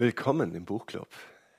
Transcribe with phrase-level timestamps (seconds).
[0.00, 1.06] Willkommen im Buchclub.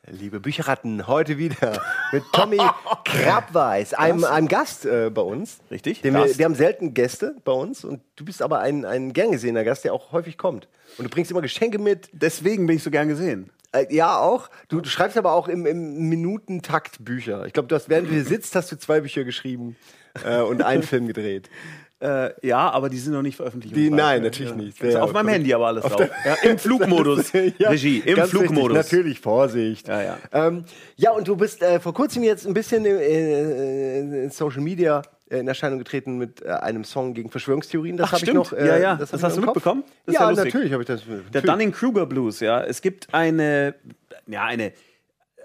[0.08, 1.80] Liebe Bücherratten, heute wieder
[2.12, 2.58] mit Tommy
[3.06, 5.60] Krabweis, einem, einem Gast äh, bei uns.
[5.70, 6.40] Richtig, Den wir, Gast.
[6.40, 9.84] wir haben selten Gäste bei uns und du bist aber ein, ein gern gesehener Gast,
[9.84, 10.68] der auch häufig kommt.
[10.98, 12.10] Und du bringst immer Geschenke mit.
[12.14, 13.52] Deswegen bin ich so gern gesehen.
[13.74, 14.50] Äh, ja, auch.
[14.70, 17.46] Du, du schreibst aber auch im, im Minutentakt Bücher.
[17.46, 19.76] Ich glaube, du hast, während du hier sitzt, hast du zwei Bücher geschrieben
[20.26, 21.48] äh, und einen Film gedreht.
[22.02, 23.76] Äh, ja, aber die sind noch nicht veröffentlicht.
[23.76, 24.82] Die, nein, natürlich nicht.
[24.82, 26.10] Ist auf meinem Handy aber alles drauf.
[26.26, 27.32] Ja, Im Flugmodus.
[27.60, 28.78] Ja, Regie, im Flugmodus.
[28.78, 29.88] Richtig, natürlich, Vorsicht.
[29.88, 30.18] Ja, ja.
[30.32, 30.64] Ähm,
[30.96, 35.04] ja, und du bist äh, vor kurzem jetzt ein bisschen in, äh, in Social Media
[35.30, 37.98] äh, in Erscheinung getreten mit äh, einem Song gegen Verschwörungstheorien.
[37.98, 38.36] Das habe ich stimmt.
[38.36, 38.54] noch.
[38.54, 38.96] äh, Ja, ja.
[38.96, 39.84] Das ich hast du mitbekommen?
[40.08, 41.04] Das ja, ja natürlich habe ich das.
[41.06, 41.46] Der natürlich.
[41.46, 42.64] Dunning-Kruger Blues, ja.
[42.64, 43.76] Es gibt eine,
[44.26, 44.74] ja, eine,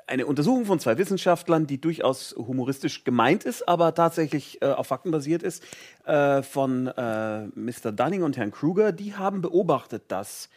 [0.06, 5.10] eine Untersuchung von zwei Wissenschaftlern, die durchaus humoristisch gemeint ist, aber tatsächlich äh, auf Fakten
[5.10, 5.64] basiert ist,
[6.04, 7.92] äh, von äh, Mr.
[7.92, 8.92] Dunning und Herrn Kruger.
[8.92, 10.48] Die haben beobachtet, dass,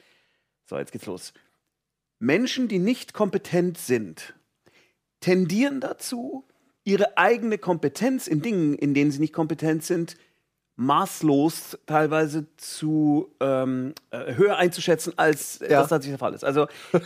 [0.66, 1.33] so, jetzt geht's los.
[2.20, 4.36] Menschen, die nicht kompetent sind,
[5.20, 6.45] tendieren dazu,
[6.83, 10.16] ihre eigene Kompetenz in Dingen, in denen sie nicht kompetent sind,
[10.80, 15.81] maßlos teilweise zu ähm, äh, höher einzuschätzen, als äh, Ja.
[15.81, 16.45] das tatsächlich der Fall ist.
[16.45, 16.63] Also
[16.94, 16.99] äh,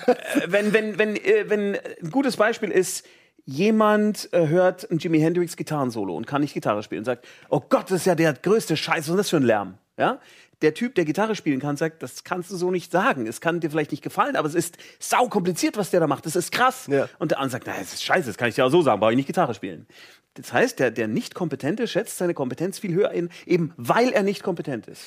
[0.47, 3.03] wenn, wenn, wenn, äh, wenn ein gutes Beispiel ist,
[3.45, 7.61] jemand äh, hört ein Jimi Hendrix Gitarrensolo und kann nicht Gitarre spielen und sagt, oh
[7.67, 9.77] Gott, das ist ja der größte Scheiß, was ist das für ein Lärm?
[9.97, 10.19] Ja?
[10.61, 13.25] Der Typ, der Gitarre spielen kann, sagt, das kannst du so nicht sagen.
[13.27, 16.25] Es kann dir vielleicht nicht gefallen, aber es ist sau kompliziert, was der da macht.
[16.25, 16.87] Das ist krass.
[16.89, 17.09] Ja.
[17.19, 18.99] Und der andere sagt, na, das ist scheiße, das kann ich dir auch so sagen,
[19.01, 19.87] brauche ich nicht Gitarre spielen.
[20.35, 24.43] Das heißt, der, der Nicht-Kompetente schätzt seine Kompetenz viel höher ein, eben weil er nicht
[24.43, 25.03] kompetent ist.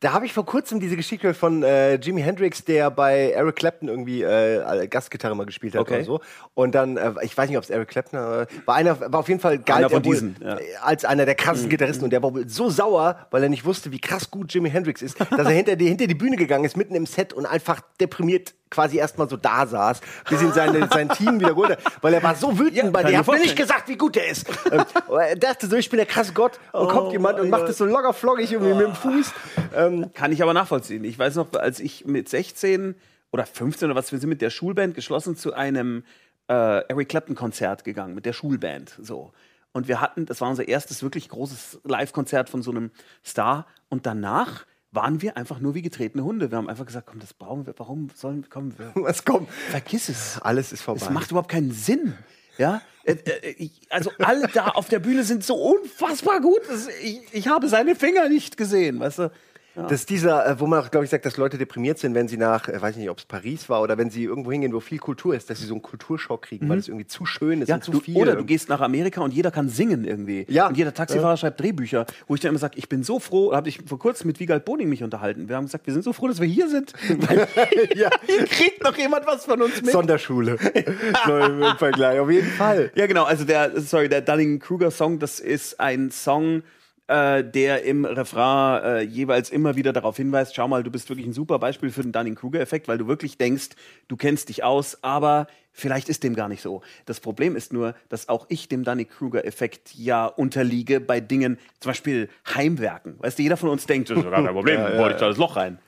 [0.00, 3.88] Da habe ich vor kurzem diese Geschichte von äh, Jimi Hendrix, der bei Eric Clapton
[3.88, 5.94] irgendwie äh, Gastgitarre mal gespielt hat Okay.
[5.94, 6.20] oder so.
[6.52, 9.28] Und dann, äh, ich weiß nicht, ob es Eric Clapton war, war einer, war auf
[9.28, 10.56] jeden Fall galt Einer von er wohl, diesen, ja.
[10.56, 10.60] Mhm.
[10.60, 12.04] äh, als einer der krassesten Gitarristen.
[12.04, 15.00] Und der war wohl so sauer, weil er nicht wusste, wie krass gut Jimi Hendrix
[15.00, 17.80] ist, dass er hinter die, hinter die Bühne gegangen ist, mitten im Set und einfach
[17.98, 21.78] deprimiert quasi erstmal so da saß, bis ihn seine, sein Team wiederholt hat.
[22.02, 23.10] Weil er war so wütend Ja, bei dir.
[23.10, 24.46] ich hab mir nicht gesagt, wie gut er ist.
[24.70, 26.58] ähm, er dachte so, ich bin der krasse Gott.
[26.72, 29.32] Und kommt jemand und macht das so locker flockig irgendwie mit dem Fuß.
[29.76, 31.04] Ähm, Kann ich aber nachvollziehen.
[31.04, 32.94] Ich weiß noch, als ich mit 16
[33.32, 36.04] oder 15 oder was, wir sind mit der Schulband geschlossen zu einem
[36.48, 36.52] äh,
[36.88, 38.98] Eric Clapton-Konzert gegangen, mit der Schulband.
[39.00, 39.32] So.
[39.72, 42.90] Und wir hatten, das war unser erstes wirklich großes Live-Konzert von so einem
[43.24, 43.66] Star.
[43.88, 46.50] Und danach waren wir einfach nur wie getretene Hunde.
[46.50, 49.48] Wir haben einfach gesagt, komm, das brauchen wir, warum sollen wir, komm, wir, was kommt?
[49.70, 50.38] vergiss es.
[50.40, 51.00] Alles ist vorbei.
[51.02, 52.14] Es macht überhaupt keinen Sinn.
[52.56, 56.62] Ja, Äh, äh, also alle da auf der Bühne sind so unfassbar gut.
[57.02, 59.30] Ich, ich habe seine Finger nicht gesehen, weißt du?
[59.74, 62.28] Das ist dieser, äh, wo man auch, glaube ich, sagt, dass Leute deprimiert sind, wenn
[62.28, 64.80] sie nach, äh, weiß nicht, ob es Paris war oder wenn sie irgendwo hingehen, wo
[64.80, 67.68] viel Kultur ist, dass sie so einen Kulturschock kriegen, weil es irgendwie zu schön ist
[67.68, 68.16] Ja, und zu du, viel.
[68.16, 70.46] oder du gehst nach Amerika und jeder kann singen irgendwie.
[70.48, 70.68] Ja.
[70.68, 73.68] Und jeder Taxifahrer schreibt Drehbücher, wo ich dann immer sage, ich bin so froh, habe
[73.68, 75.48] ich vor kurzem mit Wiegald Boning mich unterhalten.
[75.48, 76.92] Wir haben gesagt, wir sind so froh, dass wir hier sind.
[77.28, 77.38] Weil
[77.96, 78.10] ja.
[78.26, 79.90] hier kriegt noch jemand was von uns mit.
[79.90, 80.56] Sonderschule.
[81.26, 82.92] so im, im Vergleich, auf jeden Fall.
[82.94, 83.24] Ja, genau.
[83.24, 86.62] Also der, sorry, der Dunning-Kruger-Song, das ist ein Song,
[87.06, 91.26] äh, der im Refrain äh, jeweils immer wieder darauf hinweist, schau mal, du bist wirklich
[91.26, 93.70] ein super Beispiel für den Dunning-Kruger-Effekt, weil du wirklich denkst,
[94.08, 96.82] du kennst dich aus, aber vielleicht ist dem gar nicht so.
[97.04, 102.28] Das Problem ist nur, dass auch ich dem Dunning-Kruger-Effekt ja unterliege bei Dingen, zum Beispiel
[102.54, 103.16] Heimwerken.
[103.18, 105.28] Weißt du, jeder von uns denkt, das ist gar kein Problem, ja, ja, ich da
[105.28, 105.78] das Loch rein.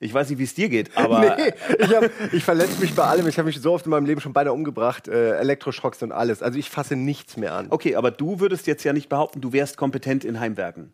[0.00, 3.04] Ich weiß nicht, wie es dir geht, aber Nee, ich, hab, ich verletze mich bei
[3.04, 3.26] allem.
[3.26, 5.08] Ich habe mich so oft in meinem Leben schon beinahe umgebracht.
[5.08, 6.42] Äh, Elektroschocks und alles.
[6.42, 7.66] Also ich fasse nichts mehr an.
[7.70, 10.92] okay, aber du würdest jetzt ja nicht behaupten, du wärst kompetent in Heimwerken.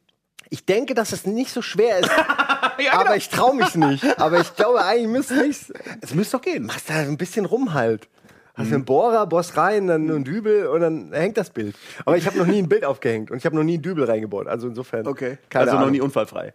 [0.51, 2.11] Ich denke, dass es nicht so schwer ist,
[2.79, 4.19] Ja, aber ich traue mich nicht.
[4.19, 6.67] Aber ich glaube, eigentlich müsste ich Es müsste doch gehen.
[6.67, 8.09] Machst da ein bisschen rum halt.
[8.57, 8.75] Hast Mhm.
[8.75, 11.75] einen Bohrer, Boss rein, dann einen Dübel und dann hängt das Bild.
[12.05, 14.05] Aber ich habe noch nie ein Bild aufgehängt und ich habe noch nie einen Dübel
[14.05, 14.47] reingebaut.
[14.47, 15.07] Also insofern.
[15.09, 15.39] Okay.
[15.49, 15.93] Keine also noch Ahnung.
[15.93, 16.55] nie unfallfrei.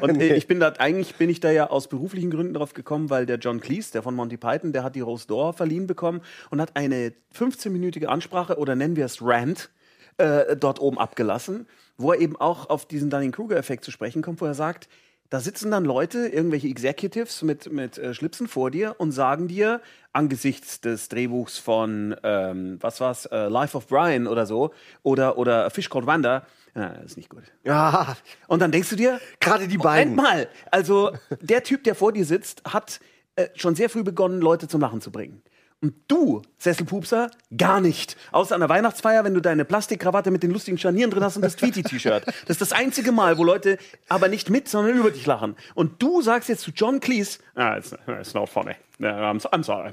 [0.00, 3.10] Und äh, ich bin da eigentlich bin ich da ja aus beruflichen Gründen drauf gekommen,
[3.10, 6.20] weil der John Cleese, der von Monty Python, der hat die Rose d'Or verliehen bekommen
[6.50, 9.70] und hat eine 15-minütige Ansprache oder nennen wir es Rant
[10.18, 11.66] äh, dort oben abgelassen,
[11.98, 14.88] wo er eben auch auf diesen Dunning-Kruger-Effekt zu sprechen kommt, wo er sagt,
[15.30, 19.80] da sitzen dann Leute, irgendwelche Executives mit, mit äh, Schlipsen vor dir und sagen dir,
[20.12, 24.72] angesichts des Drehbuchs von, ähm, was war's, äh, Life of Brian oder so,
[25.04, 26.44] oder, oder A Fish Called Wanda,
[26.74, 27.44] ja, das ist nicht gut.
[27.64, 28.16] Ja,
[28.48, 30.16] Und dann denkst du dir, gerade die Moment beiden.
[30.16, 33.00] mal, also der Typ, der vor dir sitzt, hat
[33.36, 35.42] äh, schon sehr früh begonnen, Leute zum Lachen zu bringen.
[35.82, 38.14] Und du, Sesselpupser, gar nicht.
[38.32, 41.42] Außer an der Weihnachtsfeier, wenn du deine Plastikkrawatte mit den lustigen Scharnieren drin hast und
[41.42, 42.24] das Tweety-T-Shirt.
[42.46, 43.78] Das ist das einzige Mal, wo Leute
[44.08, 45.56] aber nicht mit, sondern über dich lachen.
[45.74, 48.74] Und du sagst jetzt zu John Cleese, ah, it's, it's not funny.
[49.00, 49.90] I'm, I'm sorry.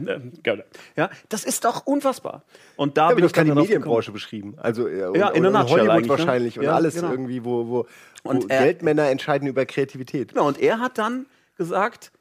[0.98, 2.44] Ja, das ist doch unfassbar.
[2.76, 4.56] Und da habe bin ich darauf Medienbranche beschrieben.
[4.58, 6.10] Also äh, und, Ja, in a und, und Hollywood ne?
[6.10, 7.12] wahrscheinlich und Ja, alles genau.
[7.12, 7.88] irgendwie, wo, wo,
[8.24, 10.34] Und wo er- Geldmänner entscheiden über Kreativität.
[10.34, 12.12] Genau, und er hat dann gesagt,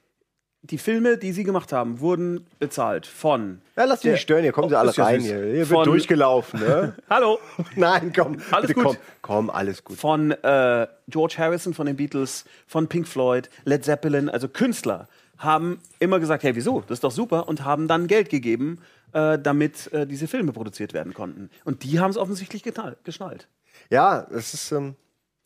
[0.71, 3.61] die Filme, die sie gemacht haben, wurden bezahlt von.
[3.77, 5.21] Ja, lass dich der- nicht stören, hier kommen sie Oh, alle ist ja rein.
[5.21, 6.61] Hier, hier wird durchgelaufen.
[6.61, 6.95] Ne?
[7.11, 7.39] Hallo!
[7.77, 8.37] Nein, komm.
[8.51, 8.85] Alles bitte gut.
[8.85, 8.97] komm.
[9.23, 9.97] Komm, alles gut.
[9.97, 15.09] Von äh, George Harrison von den Beatles, von Pink Floyd, Led Zeppelin, also Künstler,
[15.39, 16.81] haben immer gesagt: Hey, wieso?
[16.83, 17.49] Das ist doch super.
[17.49, 18.79] Und haben dann Geld gegeben,
[19.13, 21.51] äh, damit äh, diese Filme produziert werden konnten.
[21.65, 23.49] Und die haben es offensichtlich geschnallt.
[23.91, 24.73] Ja, es ist.
[24.73, 24.95] Ähm,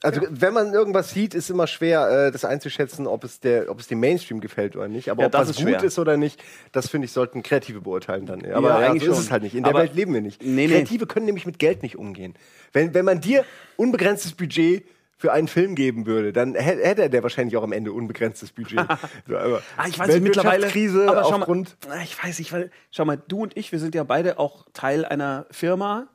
[0.02, 3.80] also, wenn man irgendwas sieht, ist immer schwer, äh, das einzuschätzen, ob es, der, ob
[3.80, 5.10] es dem Mainstream gefällt oder nicht.
[5.10, 5.84] Aber Ja, ob das was ist gut schwer.
[5.84, 6.42] ist oder nicht,
[6.72, 8.44] das finde ich, sollten Kreative beurteilen dann.
[8.52, 9.24] Aber Ja, ja, eigentlich so ist schon.
[9.26, 9.54] es halt nicht.
[9.54, 10.42] In der Aber- Welt leben wir nicht.
[10.42, 10.68] Nee, nee.
[10.68, 12.34] Kreative können nämlich mit Geld nicht umgehen.
[12.72, 13.44] Wenn, wenn man dir
[13.76, 14.84] unbegrenztes Budget
[15.18, 18.78] für einen Film geben würde, dann hä- hätte der wahrscheinlich auch am Ende unbegrenztes Budget.
[19.28, 20.62] so, aber Ah, ich weiß nicht, mittlerweile.
[20.62, 21.76] Weltwirtschaftskrise aber schau mal, aufgrund.
[21.90, 24.64] Ah, ich weiß nicht, weil, schau mal, du und ich, wir sind ja beide auch
[24.72, 26.08] Teil einer Firma.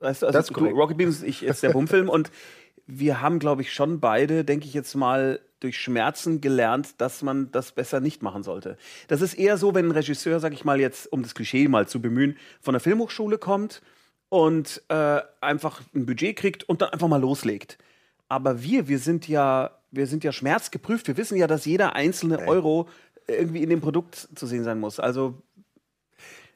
[0.00, 0.64] Weißt du, also Das ist du.
[0.66, 2.30] Rocket Beans, ich jetzt der Bummfilm und
[2.86, 7.50] wir haben, glaube ich, schon beide, denke ich jetzt mal, durch Schmerzen gelernt, dass man
[7.50, 8.76] das besser nicht machen sollte.
[9.08, 11.88] Das ist eher so, wenn ein Regisseur, sag ich mal jetzt, um das Klischee mal
[11.88, 13.82] zu bemühen, von der Filmhochschule kommt
[14.28, 17.78] und äh, einfach ein Budget kriegt und dann einfach mal loslegt.
[18.28, 21.08] Aber wir, wir sind ja, wir sind ja schmerzgeprüft.
[21.08, 22.88] Wir wissen ja, dass jeder einzelne Euro
[23.28, 25.00] irgendwie in dem Produkt zu sehen sein muss.
[25.00, 25.42] Also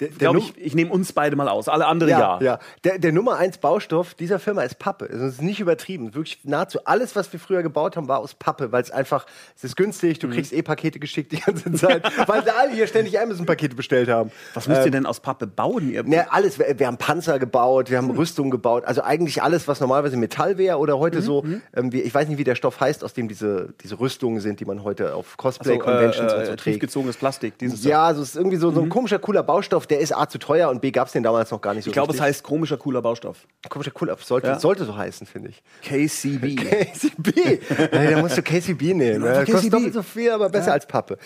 [0.00, 1.68] Der, der glaube Num- ich, ich nehme uns beide mal aus.
[1.68, 2.18] Alle anderen ja.
[2.18, 2.58] Ja, ja.
[2.84, 5.08] Der, der Nummer eins Baustoff dieser Firma ist Pappe.
[5.12, 6.14] Also es ist nicht übertrieben.
[6.14, 9.26] Wirklich nahezu alles, was wir früher gebaut haben, war aus Pappe, weil es einfach,
[9.56, 10.28] es ist günstig, Mhm.
[10.28, 14.08] du kriegst eh Pakete geschickt die ganze Zeit, weil sie alle hier ständig Amazon-Pakete bestellt
[14.08, 14.30] haben.
[14.54, 15.90] Was müsst ihr denn aus Pappe bauen?
[15.90, 16.02] Ihr?
[16.04, 19.80] Ne, alles, wir, wir haben Panzer gebaut, wir haben Rüstung gebaut, also eigentlich alles, was
[19.80, 21.44] normalerweise Metall wäre oder heute Mhm, so,
[21.76, 24.60] ähm, wie, ich weiß nicht, wie der Stoff heißt, aus dem diese, diese Rüstungen sind,
[24.60, 26.62] die man heute auf Cosplay-Conventions äh, und so äh, trägt.
[26.64, 27.58] tiefgezogenes Plastik.
[27.58, 30.28] Dieses Ja, also es ist irgendwie so, so ein komischer, cooler Baustoff, der ist A
[30.28, 32.20] zu teuer und B gab es den damals noch gar nicht so ich glaube, es
[32.20, 33.46] heißt komischer, cooler Baustoff.
[33.68, 34.58] Komischer, cooler, sollte, Ja.
[34.58, 35.62] sollte so heißen, finde ich.
[35.82, 36.56] KCB.
[36.56, 37.60] KCB.
[37.92, 39.24] ja, da musst du KCB nehmen.
[39.26, 39.52] einfach Ne?
[39.52, 39.70] Kostet KCB.
[39.70, 41.18] doppelt so viel, aber besser als Pappe.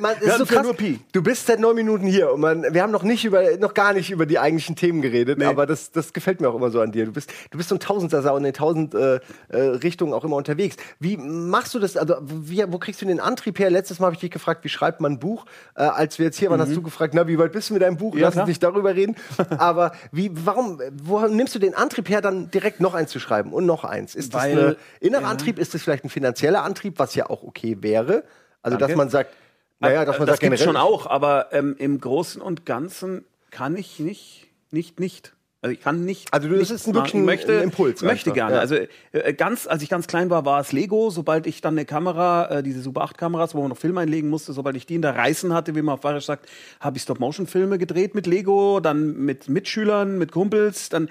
[0.00, 0.66] Man, ist so krass.
[1.12, 3.92] Du bist seit neun Minuten hier und man, wir haben noch nicht über, noch gar
[3.92, 6.92] nicht über die eigentlichen Themen geredet, aber das, das gefällt mir auch immer so an
[6.92, 7.06] dir.
[7.06, 10.36] Du bist, du bist so ein Tausendsasser und in tausend äh, äh, Richtungen auch immer
[10.36, 10.76] unterwegs.
[10.98, 11.96] Wie machst du das?
[11.96, 13.70] Also, wie, wo kriegst du den Antrieb her?
[13.70, 15.46] Letztes Mal habe ich dich gefragt, wie schreibt man ein Buch?
[15.74, 17.82] Äh, als wir jetzt hier waren, hast du gefragt, na, wie weit bist du mit
[17.82, 18.05] deinem Buch?
[18.14, 18.18] Mhm.
[18.18, 19.16] Ja, Lass uns nicht darüber reden.
[19.58, 23.52] aber wie, warum, woher nimmst du den Antrieb her, dann direkt noch eins zu schreiben
[23.52, 24.14] und noch eins?
[24.14, 25.58] Ist das ein innerer Antrieb?
[25.58, 28.24] Ist das vielleicht ein finanzieller Antrieb, was ja auch okay wäre?
[28.62, 28.96] Also, dass Danke.
[28.96, 29.30] man sagt,
[29.78, 33.76] naja, dass man das sagt, gibt schon auch, aber ähm, im Großen und Ganzen kann
[33.76, 35.35] ich nicht, nicht, nicht.
[35.66, 36.32] Also ich kann nicht.
[36.32, 38.54] Also du- das nicht ist ein wirklich ein- möchte, Impuls Möchte einfach, gerne.
[38.54, 38.60] ja.
[38.60, 38.76] Also
[39.12, 41.10] äh, ganz, als ich ganz klein war, war es Lego.
[41.10, 44.30] Sobald ich dann eine Kamera, äh, diese Super 8 Kameras, wo man noch Film einlegen
[44.30, 46.48] musste, sobald ich die in der Reißen hatte, wie man auf Bayerisch sagt,
[46.78, 50.88] habe ich Stop-Motion-Filme gedreht mit Lego, dann mit Mitschülern, mit Kumpels.
[50.88, 51.08] Dann,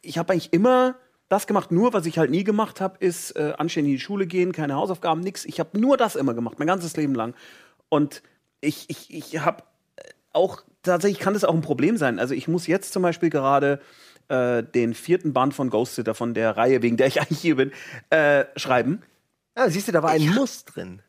[0.00, 0.96] ich habe eigentlich immer
[1.28, 1.70] das gemacht.
[1.70, 4.74] Nur was ich halt nie gemacht habe, ist äh, anständig in die Schule gehen, keine
[4.74, 5.44] Hausaufgaben, nix.
[5.44, 7.34] Ich habe nur das immer gemacht, mein ganzes Leben lang.
[7.88, 8.22] Und
[8.60, 9.62] ich, ich, ich habe
[10.32, 12.18] auch, tatsächlich kann das auch ein Problem sein.
[12.18, 13.80] Also ich muss jetzt zum Beispiel gerade
[14.28, 17.56] äh, den vierten Band von Ghost Sitter, von der Reihe, wegen der ich eigentlich hier
[17.56, 17.72] bin,
[18.10, 19.02] äh, schreiben.
[19.56, 21.02] Ja, siehst du, da war ein Muss drin.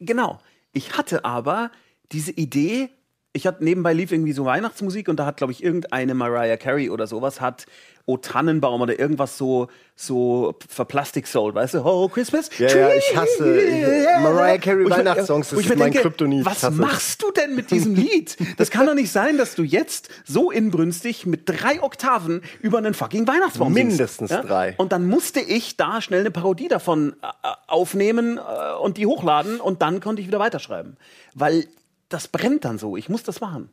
[0.00, 0.40] Genau.
[0.72, 1.70] Ich hatte aber
[2.12, 2.90] diese Idee,
[3.36, 6.88] ich hatte nebenbei lief irgendwie so Weihnachtsmusik und da hat, glaube ich, irgendeine Mariah Carey
[6.88, 7.66] oder sowas hat
[8.06, 11.84] O Tannenbaum oder irgendwas so, so verplastic Soul, weißt du?
[11.84, 12.48] Oh, Christmas.
[12.58, 16.44] Ja, ja, ich hasse ich, Mariah Carey Weihnachtssongs, das ist mein denke, Kryptonit.
[16.44, 18.36] Was machst du denn mit diesem Lied?
[18.56, 22.94] Das kann doch nicht sein, dass du jetzt so inbrünstig mit drei Oktaven über einen
[22.94, 24.48] fucking Weihnachtsbaum Mindestens singst.
[24.48, 24.74] drei.
[24.76, 27.26] Und dann musste ich da schnell eine Parodie davon äh,
[27.66, 30.98] aufnehmen äh, und die hochladen und dann konnte ich wieder weiterschreiben.
[31.34, 31.66] Weil
[32.14, 32.96] das brennt dann so.
[32.96, 33.68] Ich muss das machen.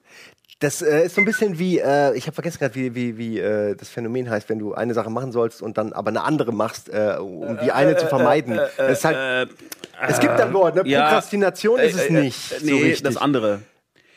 [0.59, 3.39] Das äh, ist so ein bisschen wie, äh, ich habe vergessen gerade, wie, wie, wie
[3.39, 6.51] äh, das Phänomen heißt, wenn du eine Sache machen sollst und dann aber eine andere
[6.51, 8.59] machst, äh, um die eine zu vermeiden.
[8.77, 9.49] das ist halt,
[10.07, 10.83] es gibt ein Wort, ne?
[10.85, 11.03] ja.
[11.03, 12.51] Prokrastination ist es Äh, äh, nicht.
[12.51, 13.03] äh, so nee, richtig.
[13.03, 13.61] das andere.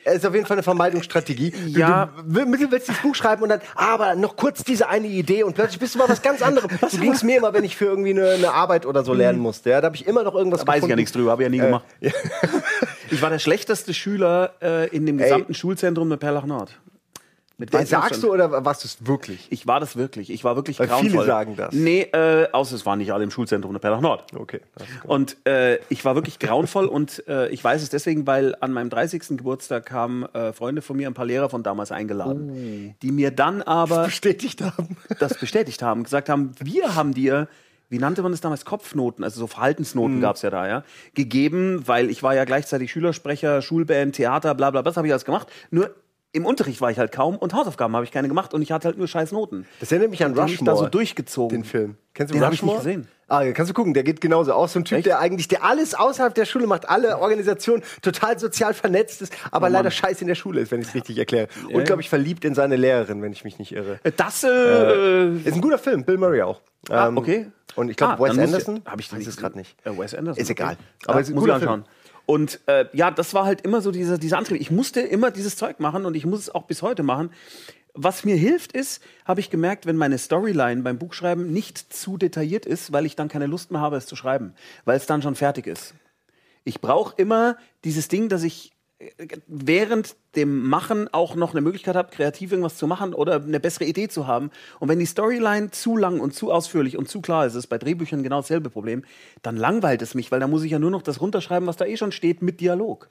[0.06, 1.50] Es ist auf jeden Fall eine Vermeidungsstrategie.
[1.50, 2.10] Du, Ja.
[2.28, 5.44] du, du willst dieses Buch schreiben und dann, ah, aber noch kurz diese eine Idee
[5.44, 6.70] und plötzlich bist du mal was ganz anderes.
[6.90, 9.38] so ging es mir immer, wenn ich für irgendwie eine, eine Arbeit oder so lernen
[9.38, 9.70] musste.
[9.70, 10.96] Ja, da habe ich immer noch irgendwas Da weiß ich ja gefunden.
[10.98, 11.86] nichts drüber, habe ich ja nie gemacht.
[13.14, 16.78] Ich war der schlechteste Schüler äh, in dem gesamten Schulzentrum der Perlach Nord.
[17.56, 19.46] Mit weitem Sagst du oder warst du es wirklich?
[19.50, 20.28] Ich war das wirklich.
[20.30, 21.10] Ich war wirklich Weil grauenvoll.
[21.10, 21.72] viele sagen das.
[21.72, 24.24] Nee, äh, außer es waren nicht alle im Schulzentrum der Perlach Nord.
[24.34, 24.60] Okay.
[24.74, 24.88] das.
[25.04, 28.90] Und äh, ich war wirklich grauenvoll und äh, ich weiß es deswegen, weil an meinem
[28.90, 29.38] 30.
[29.38, 33.62] Geburtstag kamen äh, Freunde von mir, ein paar Lehrer von damals eingeladen, die mir dann
[33.62, 34.96] aber Bestätigt haben.
[35.20, 37.46] das bestätigt haben, gesagt haben, wir haben dir,
[37.94, 39.50] wie nannte man das damals, Kopfnoten, also so Mhm.
[39.50, 40.82] Verhaltensnoten gab's ja da, ja,
[41.14, 45.12] gegeben, weil ich war ja gleichzeitig Schülersprecher, Schulband, Theater, bla bla, bla, das habe ich
[45.12, 45.46] alles gemacht.
[45.70, 45.94] Nur
[46.34, 48.88] im Unterricht war ich halt kaum und Hausaufgaben habe ich keine gemacht und ich hatte
[48.88, 49.66] halt nur scheiß Noten.
[49.80, 50.76] Das erinnert mich an Den ich Rushmore.
[50.76, 51.58] da so durchgezogen.
[51.60, 51.96] Den Film.
[52.12, 52.78] Kennst du Den hab ich Rushmore?
[52.78, 53.08] nicht gesehen.
[53.28, 54.74] Ah, ja, kannst du gucken, der geht genauso aus.
[54.74, 55.06] So ein Typ, Echt?
[55.06, 59.70] der eigentlich, der alles außerhalb der Schule macht, alle Organisationen total sozial vernetzt ist, aber
[59.70, 61.48] leider scheiße in der Schule ist, wenn ich es richtig erkläre.
[61.68, 61.82] Und, ja.
[61.84, 63.98] glaube ich, verliebt in seine Lehrerin, wenn ich mich nicht irre.
[64.02, 66.60] Äh, Das, äh, Ist ein guter Film, Bill Murray auch.
[66.90, 67.46] Ah, okay.
[67.76, 69.74] Und ich glaube, Ah, Wes Anderson, ich- hab ich den es gerade nicht.
[69.84, 70.40] Äh, Wes Anderson.
[70.42, 70.76] Ist egal.
[71.04, 71.84] Aber Aber es es ist ein muss ich anschauen.
[72.26, 74.60] Und äh, ja, das war halt immer so dieser, dieser Antrieb.
[74.60, 77.30] Ich musste immer dieses Zeug machen und ich muss es auch bis heute machen.
[77.92, 82.66] Was mir hilft, ist, habe ich gemerkt, wenn meine Storyline beim Buchschreiben nicht zu detailliert
[82.66, 84.54] ist, weil ich dann keine Lust mehr habe, es zu schreiben,
[84.84, 85.94] weil es dann schon fertig ist.
[86.64, 88.73] Ich brauche immer dieses Ding, dass ich
[89.46, 93.84] während dem Machen auch noch eine Möglichkeit habe, kreativ irgendwas zu machen oder eine bessere
[93.84, 94.50] Idee zu haben.
[94.80, 97.78] Und wenn die Storyline zu lang und zu ausführlich und zu klar ist, ist bei
[97.78, 99.04] Drehbüchern genau dasselbe Problem,
[99.42, 101.84] dann langweilt es mich, weil da muss ich ja nur noch das runterschreiben, was da
[101.84, 103.08] eh schon steht, mit Dialog.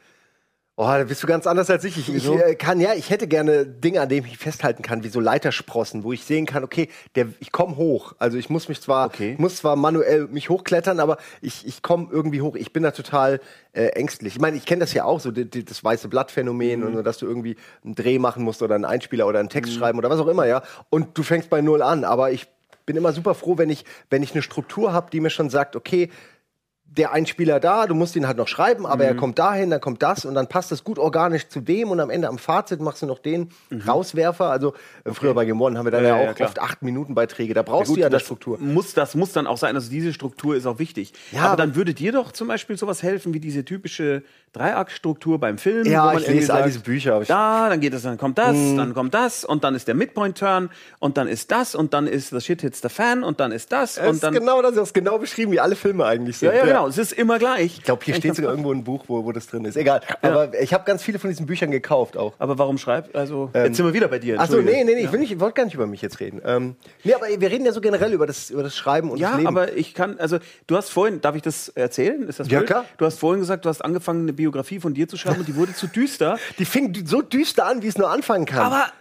[0.75, 1.99] Oh, da bist du ganz anders als ich.
[1.99, 5.03] Ich, ich äh, kann ja, ich hätte gerne Dinge, an denen ich mich festhalten kann,
[5.03, 8.13] wie so Leitersprossen, wo ich sehen kann, okay, der, ich komme hoch.
[8.17, 9.35] Also ich muss mich zwar, Okay.
[9.37, 12.55] muss zwar manuell mich hochklettern, aber ich, ich komme irgendwie hoch.
[12.55, 13.39] Ich bin da total
[13.73, 14.33] äh, ängstlich.
[14.33, 16.87] Ich meine, ich kenne das ja auch, so die, die, das weiße Blattphänomen Mhm.
[16.87, 19.73] und so, dass du irgendwie einen Dreh machen musst oder einen Einspieler oder einen Text
[19.73, 20.63] schreiben oder was auch immer, ja.
[20.89, 22.47] Und du fängst bei null an, aber ich
[22.87, 25.75] bin immer super froh, wenn ich, wenn ich eine Struktur habe, die mir schon sagt,
[25.75, 26.09] okay,
[26.95, 29.09] der Einspieler da, du musst ihn halt noch schreiben, aber Mhm.
[29.09, 31.99] er kommt dahin, dann kommt das und dann passt das gut organisch zu dem und
[31.99, 33.49] am Ende am Fazit machst du noch den
[33.87, 34.49] Rauswerfer.
[34.49, 34.73] Also
[35.03, 36.07] äh, früher bei Game One haben wir dann Mhm.
[36.07, 36.49] Ja, ja, ja, auch klar.
[36.49, 37.53] oft acht Minuten Beiträge.
[37.53, 38.57] Da brauchst Gut, du ja eine das Struktur.
[38.59, 41.13] Muss, das muss dann auch sein, also diese Struktur ist auch wichtig.
[41.31, 44.23] Ja, aber aber- dann würde dir doch zum Beispiel sowas helfen, wie diese typische
[44.53, 45.85] Dreiaktstruktur beim Film.
[45.85, 48.17] Ja, wo man ich lese all sagt, diese Bücher, ich- Da, dann geht es, dann
[48.17, 50.69] kommt das, dann kommt das und dann ist der Midpoint-Turn
[50.99, 53.71] und dann ist das und dann ist the shit hits the fan und dann ist
[53.71, 54.33] das Das und ist dann.
[54.33, 56.49] genau das, das ist genau beschrieben, wie alle Filme eigentlich sind.
[56.49, 56.87] ja, ja, genau.
[56.87, 57.77] Es ist immer gleich.
[57.77, 59.75] Ich glaube, hier Eigentlich steht sogar irgendwo ein Buch, wo, wo das drin ist.
[59.75, 60.01] Egal.
[60.21, 62.33] Aber ich habe ganz viele von diesen Büchern gekauft auch.
[62.39, 63.15] Aber warum schreibt?
[63.15, 64.39] Also, jetzt sind wir wieder bei dir.
[64.39, 66.41] Achso, nee, nee, nee, ich, will nicht, ich wollte gar nicht über mich jetzt reden.
[66.45, 69.31] Ähm, nee, aber wir reden ja so generell über das, über das Schreiben und das
[69.31, 69.47] Ja, Leben.
[69.47, 72.21] aber ich kann, also du hast vorhin, darf ich das erzählen?
[72.27, 72.67] Ist das Ja, blöd?
[72.67, 72.85] klar.
[72.97, 75.55] Du hast vorhin gesagt, du hast angefangen, eine Biografie von dir zu schreiben und die
[75.55, 76.37] wurde zu düster.
[76.59, 78.65] die fing so düster an, wie es nur anfangen kann.
[78.65, 78.91] Aber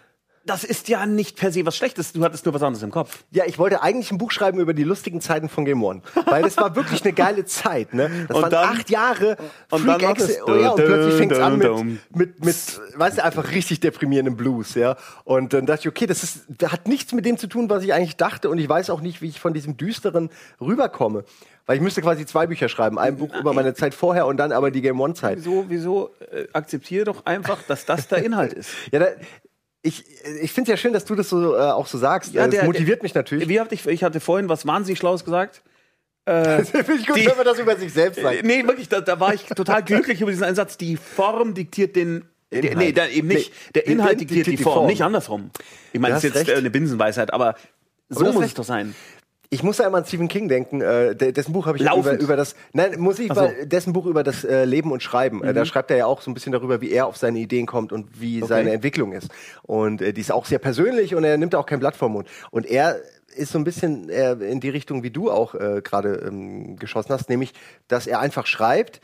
[0.44, 2.12] das ist ja nicht per se was Schlechtes.
[2.12, 3.24] Du hattest nur was anderes im Kopf.
[3.30, 6.02] Ja, ich wollte eigentlich ein Buch schreiben über die lustigen Zeiten von Game One.
[6.26, 8.10] Weil das war wirklich eine geile Zeit, ne?
[8.28, 9.36] Das Und waren dann- acht Jahre
[9.70, 12.56] und Freak dann Exe- oh ja, und plötzlich fängt es an mit, mit, mit,
[12.96, 14.96] weißt du, einfach richtig deprimierendem Blues, ja?
[15.24, 17.84] Und dann dachte ich, okay, das ist, das hat nichts mit dem zu tun, was
[17.84, 20.30] ich eigentlich dachte und ich weiß auch nicht, wie ich von diesem Düsteren
[20.60, 21.24] rüberkomme.
[21.66, 22.98] Weil ich müsste quasi zwei Bücher schreiben.
[22.98, 25.38] Ein Buch über meine Zeit vorher und dann aber die Game One-Zeit.
[25.38, 28.70] Wieso, wieso äh, akzeptiere doch einfach, dass das der Inhalt ist?
[28.90, 29.06] Ja, da,
[29.82, 30.04] ich,
[30.40, 32.32] ich finde es ja schön, dass du das so, äh, auch so sagst.
[32.34, 33.48] Ja, das der- motiviert mich natürlich.
[33.48, 35.62] Wie habt ich, ich hatte vorhin was wahnsinnig Schlaues gesagt.
[36.24, 36.62] Finde
[37.00, 38.36] ich gut, die- wenn man das über sich selbst sagt.
[38.36, 40.76] Äh, Nee, wirklich, da, da war ich total glücklich über diesen Einsatz.
[40.78, 42.24] Die Form diktiert den.
[42.52, 42.78] Der, Inhalt.
[42.78, 43.50] nee, da eben nicht.
[43.50, 44.86] Nee, der Inhalt die- diktiert die, die Form, Form.
[44.86, 45.50] nicht andersrum.
[45.92, 46.58] Ich meine, das ist jetzt äh, recht.
[46.58, 47.56] eine Binsenweisheit, aber
[48.08, 48.94] so muss es doch sein.
[49.52, 52.18] Ich muss da immer an Stephen King denken, äh, de- dessen Buch habe ich über,
[52.18, 52.54] über das.
[52.72, 53.42] Nein, muss ich, so.
[53.42, 53.68] Mhm.
[53.68, 55.44] dessen Buch über das äh, Leben und Schreiben.
[55.44, 57.66] Äh, da schreibt er ja auch so ein bisschen darüber, wie er auf seine Ideen
[57.66, 59.28] kommt und wie seine Entwicklung ist.
[59.62, 62.28] Und äh, die ist auch sehr persönlich und er nimmt auch kein Blatt vom Mund.
[62.50, 62.96] Und er
[63.36, 67.12] ist so ein bisschen äh, in die Richtung, wie du auch äh, gerade ähm, geschossen
[67.12, 67.52] hast, nämlich,
[67.88, 69.02] dass er einfach schreibt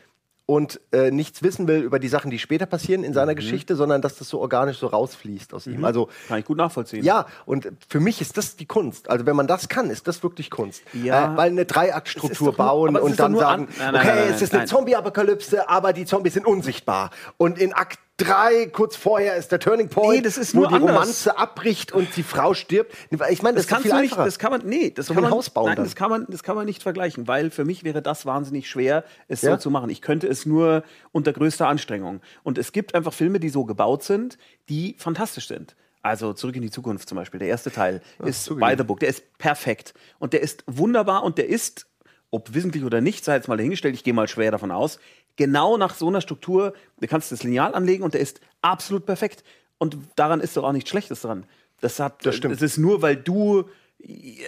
[0.50, 3.14] und äh, nichts wissen will über die Sachen, die später passieren in Mhm.
[3.14, 5.84] seiner Geschichte, sondern dass das so organisch so rausfließt aus ihm.
[5.84, 7.04] Also Kann ich gut nachvollziehen.
[7.04, 9.10] ja, und für mich ist das die Kunst.
[9.10, 10.80] Also wenn man das kann, ist das wirklich Kunst.
[10.94, 11.34] Ja.
[11.34, 14.54] Äh, weil eine Dreiaktstruktur nur- bauen und dann sagen, Nein, nein, okay, nein, es ist
[14.54, 14.64] eine.
[14.64, 17.10] Zombie-Apokalypse, aber die Zombies sind unsichtbar.
[17.36, 20.68] Und in Akt 3, kurz vorher, ist der Turning Point, Nee, das ist wo nur
[20.68, 20.90] die anders.
[20.90, 22.92] Romanze abbricht und die Frau stirbt.
[23.10, 24.24] Ich meine, das, Das ist kannst viel du nicht, einfacher.
[24.24, 25.84] das kann man, nee, das kann ein man, Haus bauen nein, dann.
[25.84, 29.04] das kann man, das kann man nicht vergleichen, weil für mich wäre das wahnsinnig schwer,
[29.28, 29.52] es Ja?
[29.52, 29.88] so zu machen.
[29.88, 30.82] Ich könnte es nur
[31.12, 32.20] unter größter Anstrengung.
[32.42, 34.36] Und es gibt einfach Filme, die so gebaut sind,
[34.68, 35.76] die fantastisch sind.
[36.02, 38.70] Also Zurück in die Zukunft zum Beispiel, der erste Teil ist zugegeben.
[38.70, 41.86] by the book, der ist perfekt und der ist wunderbar und der ist,
[42.30, 44.98] ob wissentlich oder nicht, sei jetzt mal dahingestellt, ich gehe mal schwer davon aus,
[45.36, 49.44] genau nach so einer Struktur, du kannst das Lineal anlegen und der ist absolut perfekt.
[49.78, 51.46] Und daran ist doch auch nichts Schlechtes dran.
[51.80, 52.54] Das hat, Das stimmt.
[52.54, 53.64] Es ist nur, weil du,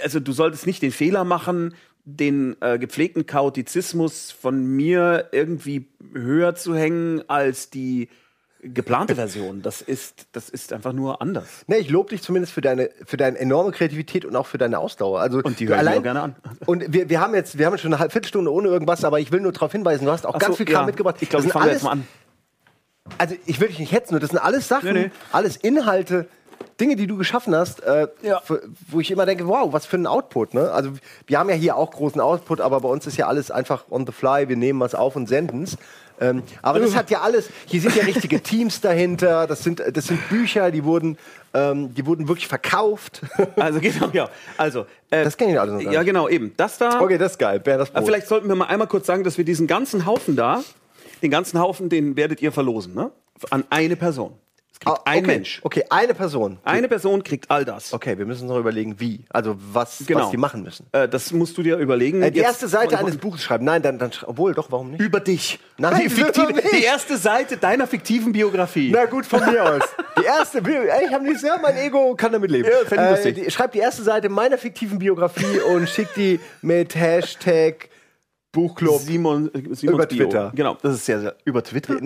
[0.03, 6.55] also du solltest nicht den Fehler machen, den äh, gepflegten Chaotizismus von mir irgendwie höher
[6.57, 8.09] zu hängen als die
[8.63, 9.63] geplante Version.
[9.63, 11.49] Das ist, das ist einfach nur anders.
[11.67, 14.79] Nee, ich lobe dich zumindest für deine, für deine enorme Kreativität und auch für deine
[14.79, 15.21] Ausdauer.
[15.21, 16.37] Also, Und die du höre ich mir allein- auch gerne an.
[16.67, 19.33] Und wir, wir haben jetzt, wir haben schon eine halbe Viertelstunde ohne irgendwas, aber ich
[19.33, 20.87] will nur darauf hinweisen, du hast auch Ach ganz so, viel Kram ja.
[20.87, 21.17] mitgebracht.
[21.21, 22.07] Ich glaube, ich fange alles- jetzt mal an.
[23.19, 25.11] Also ich will dich nicht hetzen, nur das sind alles Sachen, Nee, nee.
[25.33, 26.29] alles Inhalte,
[26.79, 28.41] Dinge, die du geschaffen hast, äh, Ja.
[28.89, 30.55] wo ich immer denke, wow, was für ein Output.
[30.55, 30.71] Ne?
[30.71, 30.93] Also
[31.27, 34.07] wir haben ja hier auch großen Output, aber bei uns ist ja alles einfach on
[34.07, 34.49] the fly.
[34.49, 35.77] Wir nehmen was auf und senden es.
[36.21, 40.05] Ähm, aber das hat ja alles, hier sind ja richtige Teams dahinter, das sind, das
[40.07, 41.17] sind Bücher, die wurden,
[41.55, 43.23] ähm, die wurden wirklich verkauft.
[43.57, 44.29] Also genau, ja.
[44.57, 46.07] Also, äh, Das kenn ich alles noch gar Ja, nicht.
[46.09, 46.53] genau, eben.
[46.57, 47.01] Das da.
[47.01, 47.61] Okay, das ist geil.
[47.65, 48.05] Wer das Brot.
[48.05, 50.63] vielleicht sollten wir mal einmal kurz sagen, dass wir diesen ganzen Haufen da,
[51.23, 53.11] den ganzen Haufen, den werdet ihr verlosen, ne?
[53.51, 54.35] An eine Person.
[54.83, 55.27] Es kriegt Ah, ein okay.
[55.27, 55.61] Mensch.
[55.63, 56.59] Okay, eine Person.
[56.65, 57.93] Eine Person kriegt all das.
[57.93, 59.25] Okay, wir müssen uns noch überlegen, wie.
[59.29, 60.21] Also was, Genau.
[60.21, 60.87] was die machen müssen.
[60.93, 62.23] Äh, das musst du dir überlegen.
[62.23, 63.67] Äh, die erste Seite eines Buches schreiben.
[63.67, 65.01] Nein, dann, dann obwohl, doch, warum nicht?
[65.03, 65.59] über dich.
[65.77, 66.65] Nein, die, fiktive, mich.
[66.71, 68.91] die erste Seite deiner fiktiven Biografie.
[68.91, 69.83] Na gut, von mir aus.
[70.19, 72.69] Die erste, ich habe nichts, ja, mein Ego kann damit leben.
[72.91, 73.35] Ja, lustig.
[73.35, 77.91] die, schreib die erste Seite meiner fiktiven Biografie und schick die mit Hashtag
[78.53, 79.01] Buchclub.
[79.01, 80.25] Simon, äh, Simons Über Bio.
[80.25, 80.53] Twitter.
[80.55, 81.37] Genau, das ist sehr, sehr.
[81.45, 81.97] Über Twitter?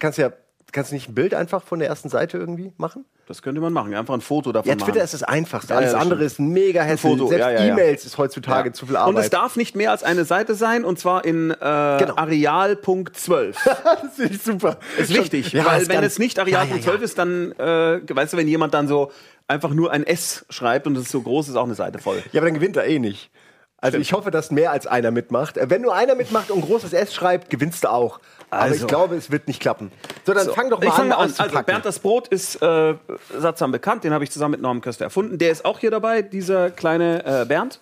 [0.00, 0.32] Kannst du ja,
[0.72, 3.04] kannst du nicht ein Bild einfach von der ersten Seite irgendwie machen?
[3.28, 3.94] Das könnte man machen.
[3.94, 4.90] Einfach ein Foto davon Ja, machen.
[4.92, 5.72] Twitter ist das Einfachste.
[5.72, 7.12] Ja, Alles ja, das andere ist mega hässlich.
[7.12, 7.72] Foto, Selbst ja, ja, ja.
[7.72, 8.72] E-Mails ist heutzutage Ja.
[8.72, 9.32] zu viel Und es Arbeit.
[9.32, 12.16] darf nicht mehr als eine Seite sein, und zwar in äh, Genau.
[12.16, 13.54] Areal.12.
[13.64, 14.78] das finde ich super.
[14.98, 16.92] ist wichtig, Ja, weil ist wenn es nicht Ja, ja, Areal.12 ja.
[17.02, 19.10] ist, dann, äh, weißt du, wenn jemand dann so
[19.48, 22.22] einfach nur ein S schreibt und es ist so groß, ist auch eine Seite voll.
[22.32, 23.30] Ja, aber dann gewinnt er eh nicht.
[23.78, 25.56] Also ich hoffe, dass mehr als einer mitmacht.
[25.56, 28.20] Äh, Wenn nur einer mitmacht und ein großes S schreibt, gewinnst du auch.
[28.52, 28.82] Aber Also.
[28.82, 29.90] ich glaube, es wird nicht klappen.
[30.26, 31.34] So, dann fang doch mal ich fang an, an.
[31.38, 32.94] Also Bernd das Brot ist äh,
[33.38, 35.38] sattsam bekannt, den habe ich zusammen mit Norman Köster erfunden.
[35.38, 37.80] Der ist auch hier dabei, dieser kleine äh, Bernd.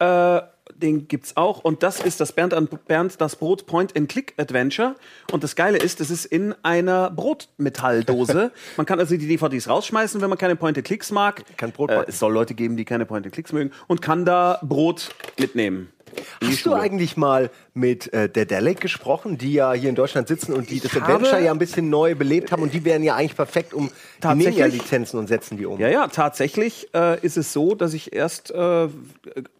[0.00, 0.40] Äh,
[0.74, 4.34] den gibt's auch und das ist das Bernd, an, Bernd das Brot Point and Click
[4.36, 4.96] Adventure
[5.30, 8.50] und das Geile ist, es ist in einer Brotmetalldose.
[8.76, 11.44] man kann also die DVDs rausschmeißen, wenn man keine Point and Clicks mag.
[11.56, 14.24] Kann Brot äh, es soll Leute geben, die keine Point and Clicks mögen und kann
[14.24, 15.92] da Brot mitnehmen.
[16.42, 16.76] Hast du Schule.
[16.76, 20.80] eigentlich mal mit äh, der Delic gesprochen, die ja hier in Deutschland sitzen und die
[20.80, 23.74] das habe- Adventure ja ein bisschen neu belebt haben und die wären ja eigentlich perfekt,
[23.74, 23.88] um
[24.22, 24.82] die nehmen ja Tatsächlich?
[24.82, 25.78] Lizenzen und setzen die um.
[25.80, 28.88] Ja, ja, tatsächlich äh, ist es so, dass ich erst äh,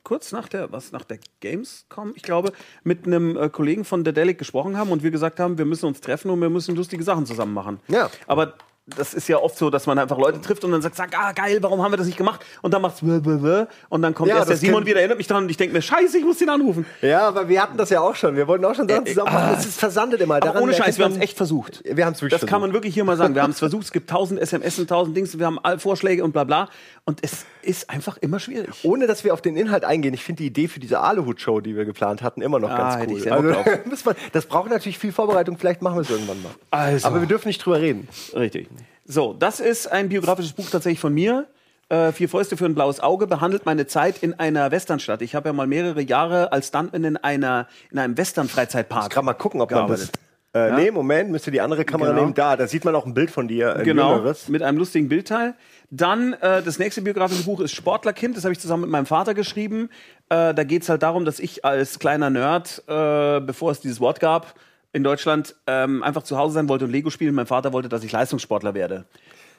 [0.02, 2.52] kurz nach der, was, nach der Gamescom, ich glaube,
[2.83, 5.87] mit einem äh, Kollegen von der Delic gesprochen haben und wir gesagt haben, wir müssen
[5.87, 7.80] uns treffen und wir müssen lustige Sachen zusammen machen.
[7.88, 8.11] Ja.
[8.26, 8.54] Aber
[8.97, 11.32] das ist ja oft so, dass man einfach Leute trifft und dann sagt, sagt ah
[11.32, 12.44] geil, warum haben wir das nicht gemacht?
[12.62, 13.64] Und dann macht's bäh, bäh.
[13.88, 15.82] und dann kommt Ja, erst der Simon wieder, erinnert mich dran und ich denke mir,
[15.82, 16.85] scheiße, ich muss den anrufen.
[17.02, 18.37] Ja, aber wir hatten das ja auch schon.
[18.37, 19.55] Wir wollten auch schon Sachen Äh, zusammen machen.
[19.59, 20.37] Es ist versandet immer.
[20.37, 21.83] Aber Daran ohne Scheiß, wir haben es echt versucht.
[21.85, 23.35] Wir haben es wirklich Das kann man wirklich hier mal sagen.
[23.35, 26.24] Wir haben es versucht, es gibt tausend SMS und tausend Dings, wir haben all Vorschläge
[26.24, 26.68] und bla bla.
[27.05, 28.70] Und es ist einfach immer schwierig.
[28.85, 31.76] Ohne dass wir auf den Inhalt eingehen, ich finde die Idee für diese Aluhut-Show, die
[31.76, 33.16] wir geplant hatten, immer noch Ah, ganz cool.
[33.16, 36.53] ich sehr Bock Also, das braucht natürlich viel Vorbereitung, vielleicht machen wir es irgendwann mal.
[36.70, 37.07] Also.
[37.09, 38.09] Aber wir dürfen nicht drüber reden.
[38.35, 38.68] Richtig.
[39.11, 41.46] So, das ist ein biografisches Buch tatsächlich von mir.
[41.88, 45.20] Äh, Vier Fäuste für ein blaues Auge behandelt meine Zeit in einer Westernstadt.
[45.23, 49.11] Ich habe ja mal mehrere Jahre als Stuntman in einer in einem Western-Freizeitpark.
[49.11, 50.11] Kann mal gucken, ob man das.
[50.53, 52.23] Äh, Nee, Moment, müsst ihr die andere Kamera Genau.
[52.23, 52.35] nehmen.
[52.35, 53.75] Da, da sieht man auch ein Bild von dir.
[53.77, 54.49] Ein Genau, jüngeres.
[54.49, 55.55] mit einem lustigen Bildteil.
[55.90, 58.37] Dann äh, das nächste biografische Buch ist Sportlerkind.
[58.37, 59.90] Das habe ich zusammen mit meinem Vater geschrieben.
[60.29, 63.99] Äh, da geht es halt darum, dass ich als kleiner Nerd, äh, bevor es dieses
[64.01, 64.55] Wort gab,
[64.92, 67.35] in Deutschland ähm, einfach zu Hause sein wollte und Lego spielen.
[67.35, 69.07] Mein Vater wollte, dass ich Leistungssportler werde.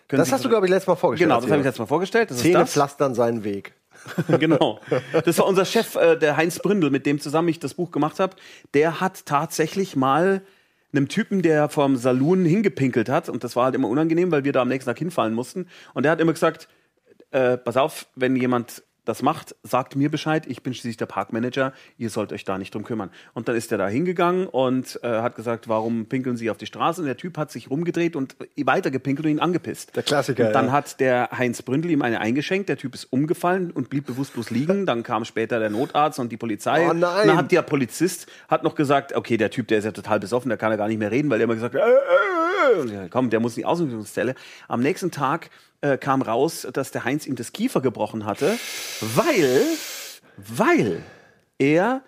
[0.07, 1.29] Können Das Sie hast du, glaube ich, letztes Mal vorgestellt.
[1.29, 2.31] Genau, das habe ich letztes Mal vorgestellt.
[2.31, 3.73] Das Zähne pflastern seinen Weg.
[4.39, 4.79] genau.
[5.25, 8.19] Das war unser Chef, äh, der Heinz Bründel, mit dem zusammen ich das Buch gemacht
[8.19, 8.35] habe.
[8.73, 10.41] Der hat tatsächlich mal
[10.93, 14.51] einem Typen, der vom Saloon hingepinkelt hat, und das war halt immer unangenehm, weil wir
[14.51, 15.67] da am nächsten Tag hinfallen mussten.
[15.93, 16.67] Und der hat immer gesagt,
[17.31, 21.73] äh, pass auf, wenn jemand das macht, sagt mir Bescheid, ich bin schließlich der Parkmanager,
[21.97, 23.09] ihr sollt euch da nicht drum kümmern.
[23.33, 26.67] Und dann ist er da hingegangen und äh, hat gesagt, warum pinkeln Sie auf die
[26.67, 27.01] Straße?
[27.01, 29.95] Und der Typ hat sich rumgedreht und weiter gepinkelt und ihn angepisst.
[29.95, 30.71] Der Klassiker, Und dann ja.
[30.71, 34.85] hat der Heinz Bründel ihm eine eingeschenkt, der Typ ist umgefallen und blieb bewusstlos liegen.
[34.91, 36.87] Dann kam später der Notarzt und die Polizei.
[36.89, 37.21] Oh nein.
[37.21, 40.19] Und dann hat der Polizist hat noch gesagt, okay, der Typ, der ist ja total
[40.19, 42.89] besoffen, der kann ja gar nicht mehr reden, weil er immer gesagt hat, äh, äh,
[42.89, 42.93] äh.
[42.93, 44.35] Ja, komm, der muss in die Ausbildungszelle.
[44.67, 45.49] Am nächsten Tag
[45.81, 48.57] äh, kam raus, dass der Heinz ihm das Kiefer gebrochen hatte,
[49.01, 49.61] weil,
[50.37, 51.03] weil
[51.57, 52.01] er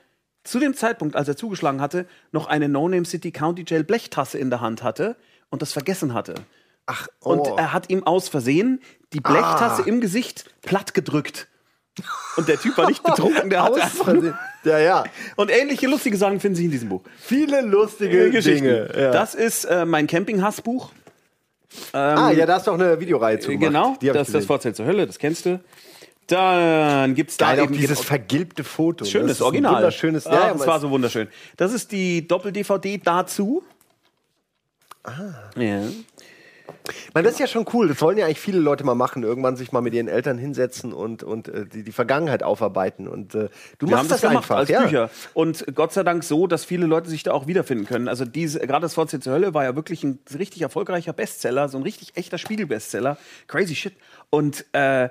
[0.43, 4.49] zu dem Zeitpunkt, als er zugeschlagen hatte, noch eine No-Name City County Jail Blechtasse in
[4.49, 5.15] der Hand hatte
[5.49, 6.36] und das vergessen hatte.
[6.86, 7.55] Ach, Und oh.
[7.57, 8.81] er hat ihm aus Versehen
[9.13, 9.88] die Blechtasse Ah.
[9.88, 11.47] im Gesicht platt gedrückt.
[12.36, 14.38] Und der Typ war nicht betrunken, der hatte einfach nur.
[14.63, 15.03] Ja, ja.
[15.36, 17.03] und ähnliche lustige Sachen finden Sie in diesem Buch.
[17.19, 18.63] Viele lustige Geschichten.
[18.65, 18.89] Dinge.
[18.99, 19.12] Ja.
[19.12, 20.91] Das ist äh, mein Campinghassbuch.
[21.93, 23.67] Ah, ja, da hast du auch eine Videoreihe zu gemacht.
[23.67, 24.45] Genau, Die das ist das.
[24.45, 25.59] Vorzelt zur Hölle, das kennst du.
[26.27, 29.03] Dann gibt's da Geil, auch eben dieses vergilbte Foto.
[29.05, 29.75] schönes das ist ein Original.
[29.75, 30.25] Wunderschönes.
[30.25, 31.27] Ja, ja, das war so wunderschön.
[31.57, 33.63] Das ist die Doppel-DVD dazu.
[35.03, 35.12] Ah.
[35.57, 35.81] Ja.
[37.13, 37.88] Weil das ist ja schon cool.
[37.88, 39.23] Das wollen ja eigentlich viele Leute mal machen.
[39.23, 43.08] Irgendwann sich mal mit ihren Eltern hinsetzen und, und äh, die, die Vergangenheit aufarbeiten.
[43.08, 43.49] Und äh,
[43.80, 44.58] du Wir machst das, das einfach.
[44.58, 44.82] als ja.
[44.82, 45.10] Bücher.
[45.34, 48.08] Und Gott sei Dank so, dass viele Leute sich da auch wiederfinden können.
[48.08, 51.78] Also diese, gerade das VC zur Hölle war ja wirklich ein richtig erfolgreicher Bestseller, so
[51.78, 53.17] ein richtig echter Spiegel-Bestseller.
[53.47, 53.93] Crazy shit.
[54.30, 55.10] Und äh,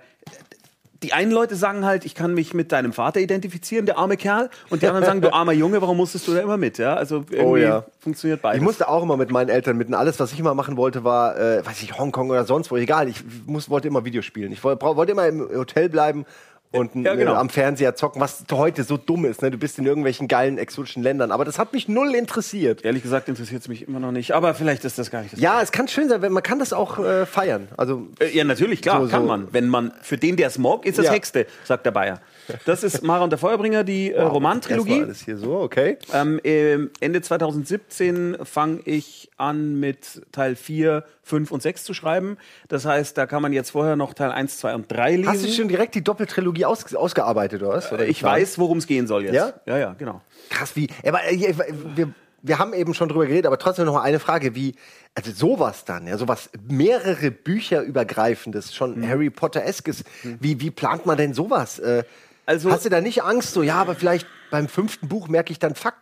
[1.03, 4.51] die einen Leute sagen halt, ich kann mich mit deinem Vater identifizieren, der arme Kerl.
[4.71, 6.79] Und die anderen sagen, du armer Junge, warum musstest du da immer mit?
[6.79, 7.85] Ja, also irgendwie Oh ja.
[7.99, 8.59] funktioniert beides.
[8.59, 9.89] Ich musste auch immer mit meinen Eltern mit.
[9.89, 12.77] Und alles, was ich immer machen wollte, war, äh, weiß ich, Hongkong oder sonst wo.
[12.77, 14.53] Egal, ich muss, wollte immer Videospielen.
[14.53, 16.25] Ich wollte immer im Hotel bleiben
[16.73, 17.35] und Ja, genau.
[17.35, 19.43] äh, am Fernseher zocken, was heute so dumm ist.
[19.43, 19.51] Ne?
[19.51, 21.31] Du bist in irgendwelchen geilen exotischen Ländern.
[21.31, 22.85] Aber das hat mich null interessiert.
[22.85, 24.33] Ehrlich gesagt interessiert es mich immer noch nicht.
[24.33, 26.59] Aber vielleicht ist das gar nicht das Ja, es kann schön sein, wenn man kann
[26.59, 27.69] das auch äh, feiern.
[27.77, 29.29] Also Äh, Ja, natürlich, klar, So, kann so.
[29.29, 29.49] man.
[29.53, 31.13] Wenn man, für den, der es mag, ist das Ja.
[31.13, 32.21] Hexte, sagt der Bayer.
[32.65, 35.03] Das ist Mara und der Feuerbringer, die äh, das war Romantrilogie.
[35.03, 35.99] alles hier so, okay.
[36.13, 42.37] Ähm, ähm, Ende 2017 fange ich an mit Teil 4, 5 und 6 zu schreiben.
[42.69, 45.29] Das heißt, da kann man jetzt vorher noch Teil 1, 2 und 3 lesen.
[45.29, 47.93] Hast du schon direkt die Doppeltrilogie aus, ausgearbeitet, oder was?
[47.93, 49.35] Oder ich weiß, worum es gehen soll jetzt.
[49.35, 49.53] Ja?
[49.67, 50.21] Ja, ja, genau.
[50.51, 50.89] Krass, wie.
[51.07, 51.55] Aber äh,
[51.95, 52.09] wir,
[52.43, 54.75] wir haben eben schon drüber geredet, aber trotzdem noch mal eine Frage, wie.
[55.15, 59.09] Also sowas dann, ja, sowas mehrere Bücher übergreifendes, schon Mhm.
[59.09, 60.05] Harry Potter-eskes.
[60.41, 61.79] Wie, wie plant man denn sowas?
[61.79, 62.05] Äh,
[62.47, 65.59] Also- hast du da nicht Angst, so, ja, aber vielleicht beim fünften Buch merke ich
[65.59, 65.95] dann, fuck,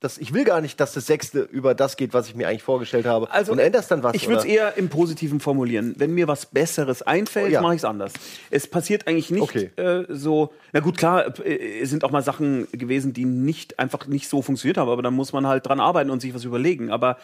[0.00, 2.62] das, ich will gar nicht, dass das sechste über das geht, was ich mir eigentlich
[2.62, 3.28] vorgestellt habe.
[3.32, 4.14] Also, und änderst dann was.
[4.14, 5.94] Ich würde es eher im Positiven formulieren.
[5.98, 7.60] Wenn mir was Besseres einfällt, Ja.
[7.62, 8.12] mache ich es anders.
[8.48, 9.70] Es passiert eigentlich nicht Okay.
[9.74, 10.52] äh, so.
[10.72, 14.40] Na gut, klar, äh, es sind auch mal Sachen gewesen, die nicht einfach nicht so
[14.40, 16.92] funktioniert haben, aber dann muss man halt dran arbeiten und sich was überlegen.
[16.92, 17.18] Aber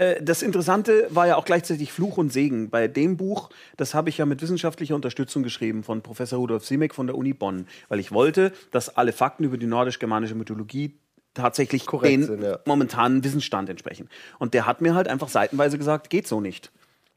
[0.00, 2.70] äh, das Interessante war ja auch gleichzeitig Fluch und Segen.
[2.70, 6.94] Bei dem Buch, das habe ich ja mit wissenschaftlicher Unterstützung geschrieben von Professor Rudolf Simek
[6.94, 10.98] von der Uni Bonn, weil ich wollte, dass alle Fakten über die nordisch-germanische Mythologie
[11.34, 12.58] tatsächlich Korrekt den sind, ja.
[12.64, 14.08] momentanen Wissensstand entsprechen.
[14.38, 16.72] Und der hat mir halt einfach seitenweise gesagt, geht so nicht.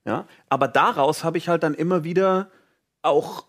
[0.05, 0.27] Ja?
[0.49, 2.51] Aber daraus habe ich halt dann immer wieder
[3.01, 3.45] auch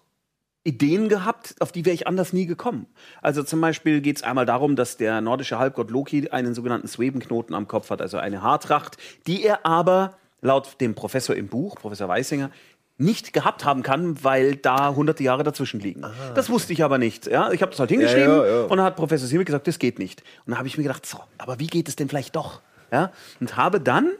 [0.64, 2.86] Ideen gehabt, auf die wäre ich anders nie gekommen.
[3.20, 7.54] Also zum Beispiel geht es einmal darum, dass der nordische Halbgott Loki einen sogenannten Swebenknoten
[7.54, 8.96] am Kopf hat, also eine Haartracht,
[9.26, 12.50] die er aber laut dem Professor im Buch, Professor Weisinger,
[12.96, 16.04] nicht gehabt haben kann, weil da hunderte Jahre dazwischen liegen.
[16.34, 17.26] Das wusste ich aber nicht.
[17.26, 17.50] Ja?
[17.50, 18.62] Ich habe das halt hingeschrieben Ja, ja, ja.
[18.62, 20.22] und dann hat Professor Simek gesagt, das geht nicht.
[20.46, 22.60] Und dann habe ich mir gedacht, so, aber wie geht es denn vielleicht doch?
[22.92, 23.10] Ja?
[23.40, 24.12] Und habe dann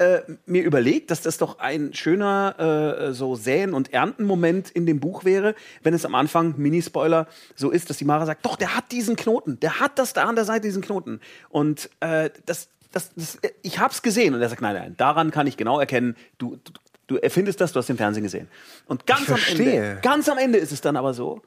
[0.00, 4.98] äh, mir überlegt, dass das doch ein schöner äh, so Säen- und Ernten-Moment in dem
[4.98, 8.74] Buch wäre, wenn es am Anfang, Mini-Spoiler, so ist, dass die Mara sagt, doch, der
[8.76, 11.20] hat diesen Knoten, der hat das da an der Seite, diesen Knoten.
[11.50, 14.34] Und äh, das, das, das, ich hab's gesehen.
[14.34, 16.72] Und er sagt, nein, nein, daran kann ich genau erkennen, du, du,
[17.06, 18.48] du erfindest das, du hast den Fernsehen gesehen.
[18.86, 19.38] Und ganz am.
[19.50, 21.42] Ende, ganz am Ende ist es dann aber so,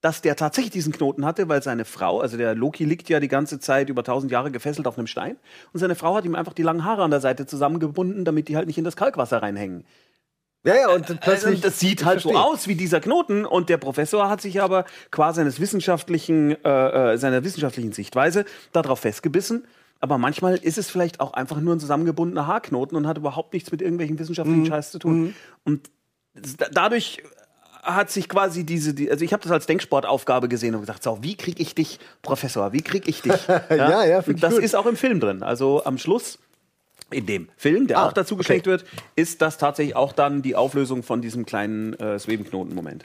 [0.00, 3.28] dass der tatsächlich diesen Knoten hatte, weil seine Frau, also der Loki liegt ja die
[3.28, 5.36] ganze Zeit über tausend Jahre gefesselt auf einem Stein
[5.72, 8.56] und seine Frau hat ihm einfach die langen Haare an der Seite zusammengebunden, damit die
[8.56, 9.84] halt nicht in das Kalkwasser reinhängen.
[10.64, 11.60] Ja, ja, und Also plötzlich.
[11.60, 12.46] das sieht halt so verstehe.
[12.52, 17.16] aus wie dieser Knoten und der Professor hat sich aber qua seines wissenschaftlichen, äh, äh,
[17.16, 19.66] seiner wissenschaftlichen Sichtweise darauf festgebissen.
[20.00, 23.70] Aber manchmal ist es vielleicht auch einfach nur ein zusammengebundener Haarknoten und hat überhaupt nichts
[23.72, 24.20] mit irgendwelchen Mhm.
[24.20, 25.34] wissenschaftlichen Scheiß zu tun.
[25.64, 25.90] Und
[26.34, 27.22] da- dadurch
[27.94, 31.18] hat sich quasi diese, die, also ich habe das als Denksportaufgabe gesehen und gesagt, so,
[31.22, 33.46] wie kriege ich dich, Professor, wie kriege ich dich?
[33.70, 34.62] Ja, ja, ich das gut.
[34.62, 35.42] ist auch im Film drin.
[35.42, 36.38] Also am Schluss
[37.10, 38.42] in dem Film, der Ah, auch dazu okay.
[38.42, 38.84] geschenkt wird,
[39.16, 43.04] ist das tatsächlich auch dann die Auflösung von diesem kleinen äh, Swebenknoten-Moment.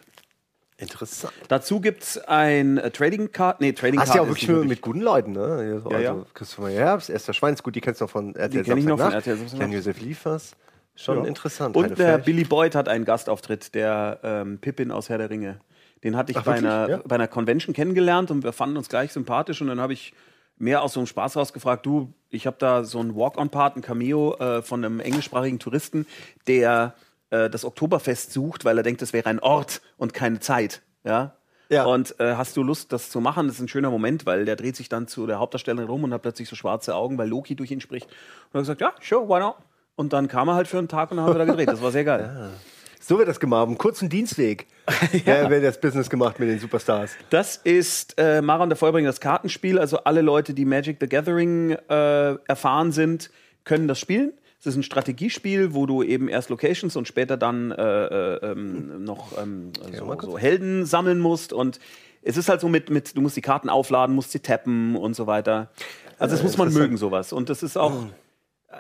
[0.78, 1.32] Interessant.
[1.48, 4.82] Dazu gibt's ein äh, Trading Card, nee, Trading Hast Card ja auch wirklich mit, mit
[4.82, 5.44] guten Leuten, ne?
[5.46, 6.26] Also Ja, ja.
[6.34, 9.14] Christopher Herbst, Esther Schweinsgut, die kennst du noch von RTL kenn ich noch von.
[9.14, 9.38] RTL.
[9.58, 10.56] Jan-Josef Liefers.
[10.96, 11.26] Schon Ja.
[11.26, 11.76] interessant.
[11.76, 12.18] Und der.
[12.20, 15.60] Billy Boyd hat einen Gastauftritt, der ähm, Pippin aus Herr der Ringe.
[16.04, 16.72] Den hatte ich Ach, bei, wirklich?
[16.72, 17.02] einer, Ja.
[17.06, 20.14] bei einer Convention kennengelernt und wir fanden uns gleich sympathisch und dann habe ich
[20.58, 24.36] mehr aus so einem Spaß rausgefragt, du, ich habe da so einen Walk-on-Part, ein Cameo
[24.38, 26.06] äh, von einem englischsprachigen Touristen,
[26.48, 26.94] der
[27.32, 30.82] äh, das Oktoberfest sucht, weil er denkt, es wäre ein Ort und keine Zeit.
[31.04, 31.36] Ja.
[31.70, 31.86] Ja.
[31.86, 33.48] Und äh, hast du Lust, das zu machen?
[33.48, 36.14] Das ist ein schöner Moment, weil der dreht sich dann zu der Hauptdarstellerin rum und
[36.14, 38.06] hat plötzlich so schwarze Augen, weil Loki durch ihn spricht.
[38.06, 38.12] Und
[38.54, 39.56] er hat gesagt, ja, sure, why not?
[39.96, 41.68] Und dann kam er halt für einen Tag und dann haben wir da gedreht.
[41.68, 42.52] Das war sehr geil.
[43.06, 43.78] So wird das gemacht.
[43.80, 44.66] Kurzen Dienstweg.
[45.26, 45.50] ja.
[45.50, 47.12] Wer das Business gemacht mit den Superstars.
[47.30, 49.78] Das ist äh, Mara und der Feuerbringer, das Kartenspiel.
[49.78, 53.30] Also alle Leute, die Magic the Gathering äh, erfahren sind,
[53.66, 54.32] können das spielen.
[54.62, 59.04] Es ist ein Strategiespiel, wo du eben erst Locations und später dann äh, äh, ähm,
[59.04, 61.52] noch ähm, so, so Helden sammeln musst.
[61.52, 61.82] Und
[62.22, 65.14] es ist halt so mit, mit, du musst die Karten aufladen, musst sie tappen und
[65.14, 65.72] so weiter.
[66.20, 67.34] Also das muss man mögen, sowas.
[67.34, 68.06] Und das ist auch,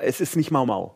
[0.02, 0.95] es ist nicht Mau Mau.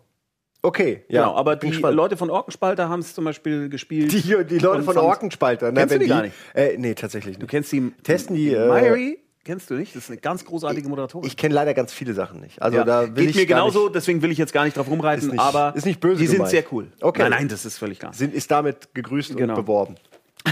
[0.68, 1.22] Okay, ja.
[1.22, 1.96] Genau, aber die gespannt.
[1.96, 4.12] Leute von Orkenspalter haben es zum Beispiel gespielt.
[4.12, 5.72] Die, die Leute von Orkenspalter.
[5.72, 6.34] Ne, Kennst du die gar nicht?
[6.54, 7.52] Äh, nee, tatsächlich Du nicht.
[7.52, 9.96] kennst die Testen die, äh, kennst du nicht?
[9.96, 11.26] Das ist eine ganz großartige Moderatorin.
[11.26, 12.62] Ich kenne leider ganz viele Sachen nicht.
[12.62, 12.84] Also ja.
[12.84, 15.24] da will Geht ich mir genauso, Nicht, deswegen will ich jetzt gar nicht drauf rumreiten,
[15.28, 16.52] Ist nicht- aber ist nicht böse die sind gemeint.
[16.52, 16.88] sehr cool.
[17.00, 17.22] Okay.
[17.22, 18.14] Nein, nein, das ist völlig klar.
[18.14, 19.54] sind, ist damit gegrüßt Genau.
[19.56, 19.96] und beworben.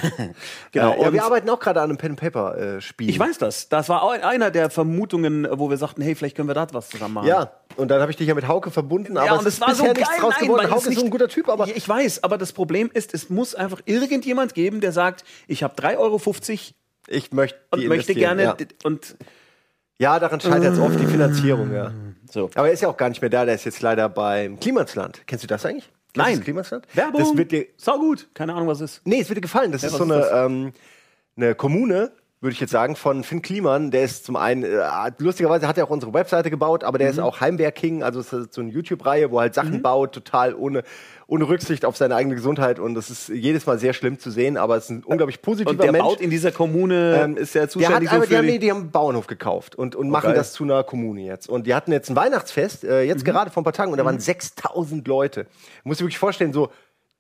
[0.71, 0.93] Genau.
[0.93, 2.79] Äh, ja, wir arbeiten auch gerade an einem Pen and Paper äh.
[2.99, 3.69] Ich weiß das.
[3.69, 6.89] Das war auch einer der Vermutungen, wo wir sagten, hey, vielleicht können wir da was
[6.89, 7.27] zusammen machen.
[7.27, 9.53] Ja, und dann habe ich dich ja mit Hauke verbunden, aber ja, es und es
[9.55, 9.93] ist war so geil.
[9.93, 10.71] nichts draus Nein, geworden.
[10.71, 13.29] Hauke es ist so ein guter Typ, aber ich weiß, aber das Problem ist, es
[13.29, 16.21] muss einfach irgendjemand geben, der sagt, ich habe 3,50 Euro
[17.07, 19.15] ich möchte und möchte gerne Ja, und
[19.97, 21.91] ja daran scheitert es oft die Finanzierung, ja.
[22.29, 22.49] so.
[22.55, 25.21] Aber er ist ja auch gar nicht mehr da, der ist jetzt leider beim Klimasland.
[25.27, 25.89] Kennst du das eigentlich?
[26.15, 26.35] Kennst Nein.
[26.37, 26.87] Das Klimasland?
[26.93, 27.19] Werbung.
[27.21, 28.29] Das wird dir, Sau gut.
[28.33, 29.01] Keine Ahnung, was es ist.
[29.07, 29.71] nee, es wird dir gefallen.
[29.71, 30.73] Das ist was so ist eine, ähm,
[31.35, 33.89] eine Kommune, würde ich jetzt sagen, von Finn Kliman.
[33.91, 34.77] Der ist zum einen, äh,
[35.17, 37.23] lustigerweise hat er auch unsere Webseite gebaut, aber der ist Mhm.
[37.23, 40.83] auch Heimwehr-King, also es ist so eine YouTube-Reihe, wo er halt Sachen baut, total ohne,
[41.27, 42.77] ohne Rücksicht auf seine eigene Gesundheit.
[42.77, 45.71] Und das ist jedes Mal sehr schlimm zu sehen, aber es ist ein unglaublich positiver
[45.71, 46.03] Und der Mensch.
[46.03, 48.59] baut in dieser Kommune, Ähm, ist ja der hat zuständig aber, so die, haben, nee,
[48.59, 50.35] die, haben einen Bauernhof gekauft und, und machen geil.
[50.35, 51.49] das zu einer Kommune jetzt.
[51.49, 53.31] Und die hatten jetzt ein Weihnachtsfest, äh, jetzt Mhm.
[53.31, 55.47] gerade vor ein paar Tagen, und da waren 6000 Leute.
[55.83, 56.69] Muss ich wirklich vorstellen, so,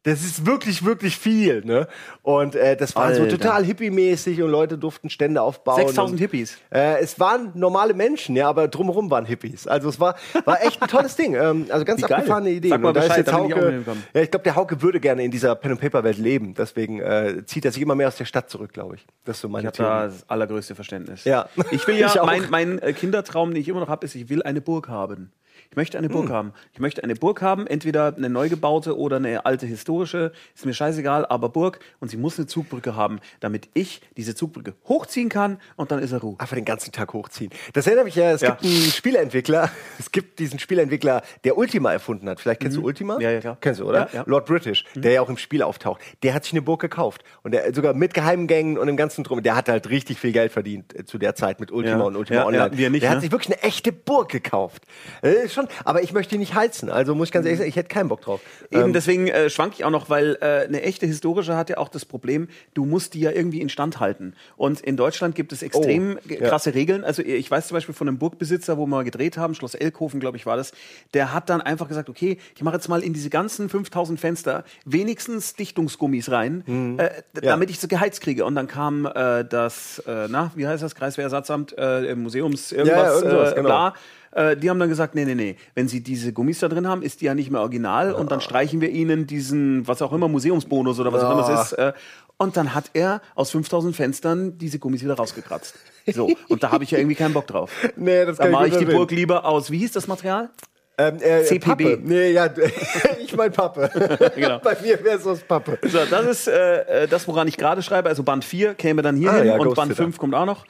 [0.05, 1.87] das ist wirklich, wirklich viel, ne?
[2.21, 3.37] Und äh, das war so Alter.
[3.37, 5.77] total hippie-mäßig und Leute durften Stände aufbauen.
[5.87, 6.57] 6000 und, Hippies.
[6.71, 9.67] Äh, es waren normale Menschen, ja, aber drumherum waren Hippies.
[9.67, 10.15] Also es war,
[10.45, 11.33] war echt ein tolles Ding.
[11.33, 12.19] Ähm, also ganz Wie geil.
[12.19, 12.69] abgefahrene Idee.
[12.69, 14.03] Sag mal Und da ist Bescheid, jetzt ich auch Hauke, hingekommen.
[14.13, 16.53] ja, ich glaube, der Hauke würde gerne in dieser Pen-and-Paper-Welt leben.
[16.53, 19.05] Deswegen äh, zieht er sich immer mehr aus der Stadt zurück, glaube ich.
[19.23, 20.13] Das ist so meine Ich habe da Theorie.
[20.19, 21.23] das allergrößte Verständnis.
[21.23, 21.49] Ja.
[21.71, 24.29] Ich will ja, Ich mein, mein äh, Kindertraum, den ich immer noch habe, ist, ich
[24.29, 25.31] will eine Burg haben.
[25.69, 26.13] Ich möchte eine Hm.
[26.13, 26.53] Burg haben.
[26.73, 30.31] Ich möchte eine Burg haben, entweder eine neu gebaute oder eine alte historische.
[30.55, 31.79] Ist mir scheißegal, aber Burg.
[31.99, 36.11] Und sie muss eine Zugbrücke haben, damit ich diese Zugbrücke hochziehen kann und dann ist
[36.11, 36.35] er Ruhe.
[36.39, 37.51] Einfach den ganzen Tag hochziehen.
[37.73, 38.51] Das erinnert mich ja, es Ja.
[38.51, 42.39] gibt einen Spieleentwickler, es gibt diesen Spieleentwickler, der Ultima erfunden hat.
[42.39, 43.15] Vielleicht kennst du Ultima?
[43.15, 43.21] Mhm.
[43.21, 43.57] Ja, ja, klar.
[43.61, 43.99] Kennst du, oder?
[43.99, 44.09] Ja, Mhm.
[44.13, 44.23] ja.
[44.27, 46.01] Lord British, der ja auch im Spiel auftaucht.
[46.23, 47.23] Der hat sich eine Burg gekauft.
[47.43, 49.41] Und der sogar mit Geheimgängen und dem ganzen Drum.
[49.43, 52.45] Der hat halt richtig viel Geld verdient äh, zu der Zeit mit Ultima und Ultima
[52.45, 52.69] Online.
[52.71, 53.21] ja, wir nicht, der hat ne?
[53.21, 54.83] sich wirklich eine echte Burg gekauft.
[55.21, 56.89] Äh, schon, aber ich möchte ihn nicht heizen.
[56.89, 58.41] Also muss ich ganz ehrlich sagen, ich hätte keinen Bock drauf.
[58.69, 61.77] Eben Ähm, deswegen äh, schwank ich auch noch, weil äh, eine echte historische hat ja
[61.77, 64.33] auch das Problem, du musst die ja irgendwie instand halten.
[64.57, 66.47] Und in Deutschland gibt es extrem Oh, g- ja.
[66.49, 67.03] krasse Regeln.
[67.03, 70.19] Also ich weiß zum Beispiel von einem Burgbesitzer, wo wir mal gedreht haben, Schloss Elkhofen,
[70.19, 70.73] glaube ich, war das,
[71.13, 74.63] der hat dann einfach gesagt, okay, ich mache jetzt mal in diese ganzen 5000 Fenster
[74.85, 76.99] wenigstens Dichtungsgummis rein, Mhm.
[76.99, 78.45] äh, d- damit ich so geheizt kriege.
[78.45, 83.31] Und dann kam äh, das, äh, na, wie heißt das, Kreiswehrersatzamt, äh, Museums, irgendwas, irgend
[83.31, 83.67] sowas, äh, genau.
[83.67, 83.93] bla.
[84.35, 87.01] Äh, die haben dann gesagt, nee, nee, nee, wenn sie diese Gummis da drin haben,
[87.01, 90.27] ist die ja nicht mehr original und dann streichen wir ihnen diesen, was auch immer,
[90.27, 91.73] Museumsbonus oder was auch immer es ist.
[91.73, 91.93] Äh,
[92.37, 95.75] und dann hat er aus 5000 Fenstern diese Gummis wieder rausgekratzt.
[96.13, 97.71] So, und da habe ich ja irgendwie keinen Bock drauf.
[97.95, 98.93] Nee, das Da kann ich mache ich gut die.
[98.93, 100.49] Burg lieber aus, wie hieß das Material?
[100.97, 101.65] Ähm, äh, CPB.
[101.65, 101.99] Pappe.
[102.03, 102.49] Nee, ja,
[103.19, 103.89] ich mein Pappe.
[104.35, 104.59] Genau.
[104.59, 105.77] Bei mir wäre es aus Pappe.
[105.83, 108.09] So, das ist äh, äh, das, woran ich gerade schreibe.
[108.09, 110.03] Also Band 4 käme dann hier Ah, hin ja, und Ghost Band Sitter.
[110.03, 110.65] 5 kommt auch noch.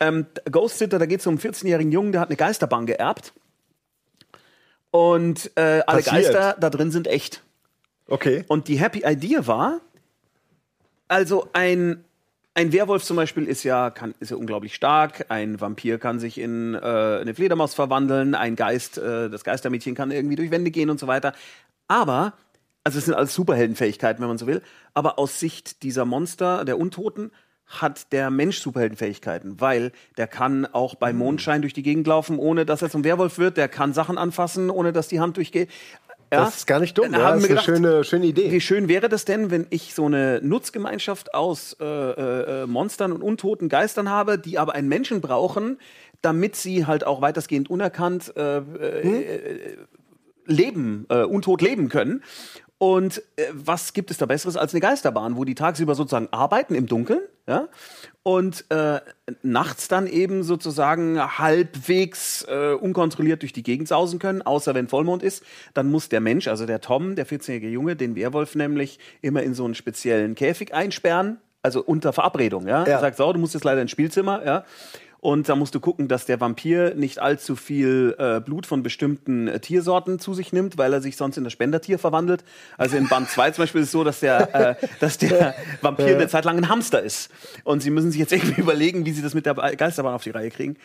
[0.00, 3.32] Ähm, Ghost Sitter, da geht es um einen 14-jährigen Jungen, der hat eine Geisterbahn geerbt.
[4.90, 6.02] Und äh, alle.
[6.02, 7.42] Geister da drin sind echt.
[8.08, 8.44] Okay.
[8.48, 9.80] Und die Happy Idea war,
[11.08, 12.04] also ein,
[12.58, 16.38] ein Werwolf zum Beispiel ist ja, kann, ist ja unglaublich stark, ein Vampir kann sich
[16.38, 20.90] in äh, eine Fledermaus verwandeln, ein Geist, äh, das Geistermädchen kann irgendwie durch Wände gehen
[20.90, 21.34] und so weiter.
[21.86, 22.32] Aber,
[22.82, 24.60] also es sind alles Superheldenfähigkeiten, wenn man so will,
[24.92, 27.30] aber aus Sicht dieser Monster, der Untoten,
[27.64, 32.66] hat der Mensch Superheldenfähigkeiten, weil der kann auch bei Mondschein durch die Gegend laufen, ohne
[32.66, 35.70] dass er zum Werwolf wird, der kann Sachen anfassen, ohne dass die Hand durchgeht.
[36.32, 37.12] Ja, Das ist gar nicht dumm.
[37.12, 38.50] da Ja, haben das wir ist eine gedacht, schöne, schöne Idee.
[38.52, 43.22] wie schön wäre das denn, wenn ich so eine Nutzgemeinschaft aus äh, äh, Monstern und
[43.22, 45.78] untoten Geistern habe, die aber einen Menschen brauchen,
[46.20, 49.76] damit sie halt auch weitestgehend unerkannt äh, äh,
[50.46, 52.22] leben, äh, untot leben können.
[52.78, 56.74] Und äh, was gibt es da Besseres als eine Geisterbahn, wo die tagsüber sozusagen arbeiten
[56.74, 57.68] im Dunkeln, ja,
[58.22, 59.00] und äh,
[59.42, 65.22] nachts dann eben sozusagen halbwegs äh, unkontrolliert durch die Gegend sausen können, außer wenn Vollmond
[65.22, 65.42] ist.
[65.72, 69.54] Dann muss der Mensch, also der Tom, der 14-jährige Junge, den Werwolf nämlich immer in
[69.54, 72.84] so einen speziellen Käfig einsperren, also unter Verabredung, ja.
[72.84, 72.92] Ja.
[72.92, 74.64] Er sagt, so, du musst jetzt leider ins Spielzimmer, ja.
[75.20, 79.48] Und da musst du gucken, dass der Vampir nicht allzu viel äh, Blut von bestimmten
[79.48, 82.44] äh, Tiersorten zu sich nimmt, weil er sich sonst in das Spendertier verwandelt.
[82.76, 86.14] Also in Band 2 zum Beispiel ist es so, dass der, äh, dass der Vampir
[86.14, 87.30] eine Zeit lang ein Hamster ist.
[87.64, 90.30] Und sie müssen sich jetzt irgendwie überlegen, wie sie das mit der Geisterbahn auf die
[90.30, 90.76] Reihe kriegen.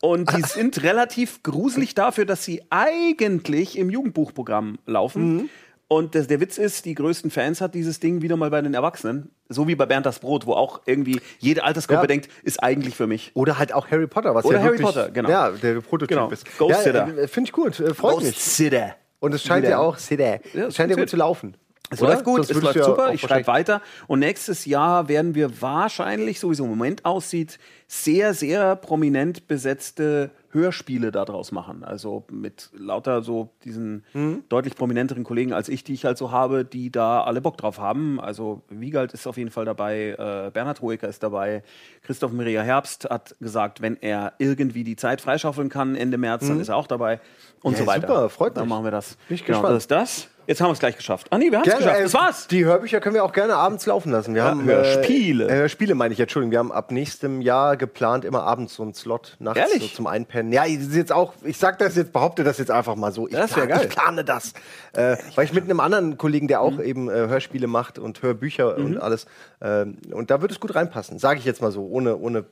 [0.00, 5.48] Und die sind relativ gruselig dafür, dass sie eigentlich im Jugendbuchprogramm laufen.
[5.88, 8.74] Und das, der Witz ist, die größten Fans hat dieses Ding wieder mal bei den
[8.74, 9.30] Erwachsenen.
[9.48, 12.06] So wie bei Bernd das Brot, wo auch irgendwie jede Altersgruppe Ja.
[12.08, 13.30] denkt, ist eigentlich für mich.
[13.34, 15.28] Oder halt auch Harry Potter, was Oder ja Harry wirklich, Potter, genau.
[15.30, 16.30] Ja, der Prototyp Genau.
[16.30, 16.44] ist.
[16.58, 17.16] Ghost ja, Sitter.
[17.18, 18.36] äh, Finde ich gut, äh, freut mich.
[18.36, 18.96] Sitter.
[19.20, 19.70] Und es scheint Wieder.
[19.70, 21.56] ja auch, Sitter, Ja, es scheint ja gut zu laufen.
[21.88, 22.14] Es Oder?
[22.14, 23.80] läuft gut, Sonst es läuft super, ich schreibe weiter.
[24.08, 29.46] Und nächstes Jahr werden wir wahrscheinlich, so wie es im Moment aussieht, sehr, sehr prominent
[29.46, 31.84] besetzte Hörspiele daraus machen.
[31.84, 34.42] Also mit lauter so diesen Mhm.
[34.48, 37.78] deutlich prominenteren Kollegen als ich, die ich halt so habe, die da alle Bock drauf
[37.78, 38.20] haben.
[38.20, 41.62] Also Wiegald ist auf jeden Fall dabei, äh, Bernhard Hoeker ist dabei,
[42.02, 46.60] Christoph Maria Herbst hat gesagt, wenn er irgendwie die Zeit freischaufeln kann Ende März, dann
[46.60, 47.20] ist er auch dabei
[47.62, 47.76] und Mhm.
[47.78, 48.06] Ja, so weiter.
[48.08, 48.70] super, freut Dann mich.
[48.70, 49.16] machen wir das.
[49.28, 49.76] Bin ich genau, gespannt.
[49.76, 50.28] das ist das.
[50.46, 51.26] Jetzt haben wir es gleich geschafft.
[51.30, 52.00] Ah nee, wir haben es geschafft.
[52.04, 52.46] Das war's.
[52.48, 54.34] Die Hörbücher können wir auch gerne abends laufen lassen.
[54.34, 55.48] Wir haben Hörspiele.
[55.48, 56.52] Äh, Hörspiele meine ich, Entschuldigung.
[56.52, 59.90] Wir haben ab nächstem Jahr geplant, immer abends so einen Slot nachts Ehrlich?
[59.90, 60.52] so zum Einpennen.
[60.52, 63.26] Ja, ist jetzt auch, ich sag das jetzt, behaupte das jetzt einfach mal so.
[63.26, 63.86] Ich, Das wär plan- geil.
[63.88, 64.52] ich plane das.
[64.92, 66.80] Äh, weil ich mit einem anderen Kollegen, der auch Mhm.
[66.82, 69.26] eben äh, Hörspiele macht und Hörbücher und alles.
[69.60, 72.44] ähm, und da wird es gut reinpassen, sage ich jetzt mal so, ohne, ohne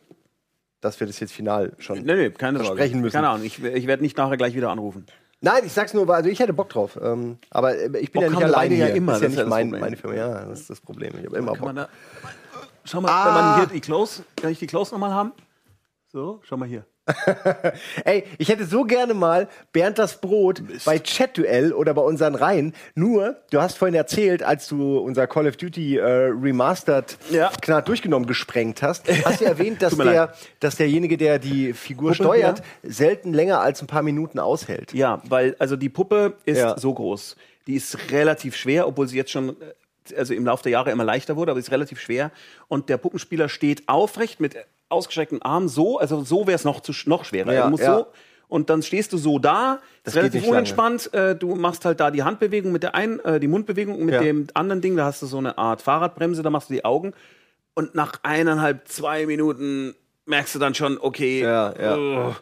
[0.80, 2.02] dass wir das jetzt final schon.
[2.02, 2.76] Nee, nee, keine Sorge.
[2.76, 3.14] Versprechen müssen.
[3.14, 5.07] Keine Ahnung, ich, ich werde nicht nachher gleich wieder anrufen.
[5.44, 6.98] Nein, ich sag's nur, also ich hätte Bock drauf.
[7.02, 9.50] Ähm, aber äh, ich bin Bock ja nicht alleine ja immer, Das ist ja nicht
[9.50, 9.80] mein, Problem.
[9.83, 10.16] meine Firma.
[10.16, 11.12] Ja, das ist das Problem.
[11.20, 11.61] Ich habe immer Bock.
[11.66, 11.88] man da,
[12.85, 13.26] schau mal, Ah.
[13.26, 15.33] wenn man hier die Close, kann ich die Close nochmal haben?
[16.11, 16.87] So, schau mal hier.
[18.05, 22.75] Ey, ich hätte so gerne mal Bernd das Brot bei Chat-Duell oder bei unseren Reihen.
[22.95, 27.51] Nur, du hast vorhin erzählt, als du unser Call of Duty äh, Remastered Ja.
[27.61, 32.25] knall durchgenommen gesprengt hast, hast du erwähnt, dass, der, dass derjenige, der die Figur Puppe,
[32.25, 32.90] steuert, ja.
[32.90, 34.93] selten länger als ein paar Minuten aushält.
[34.95, 36.79] Ja, weil, also die Puppe ist Ja.
[36.79, 37.37] so groß.
[37.67, 41.05] Die ist relativ schwer, obwohl sie jetzt schon, äh, also im Laufe der Jahre immer
[41.05, 42.31] leichter wurde, aber sie ist relativ schwer.
[42.69, 44.55] Und der Puppenspieler steht aufrecht mit
[44.88, 47.53] ausgestreckten Armen so, also so wäre es noch, zu, noch schwerer.
[47.53, 47.99] Ja, du musst ja.
[47.99, 48.07] so,
[48.49, 50.57] und dann stehst du so da, Das ist relativ nicht lange.
[50.59, 51.12] unentspannt.
[51.14, 54.20] Äh, du machst halt da die Handbewegung mit der einen, äh, die Mundbewegung mit Ja.
[54.20, 57.12] dem anderen Ding, da hast du so eine Art Fahrradbremse, da machst du die Augen.
[57.75, 59.94] Und nach eineinhalb, zwei Minuten
[60.27, 61.97] merkst du dann schon, okay, Ja, ja.
[61.97, 62.37] ugh.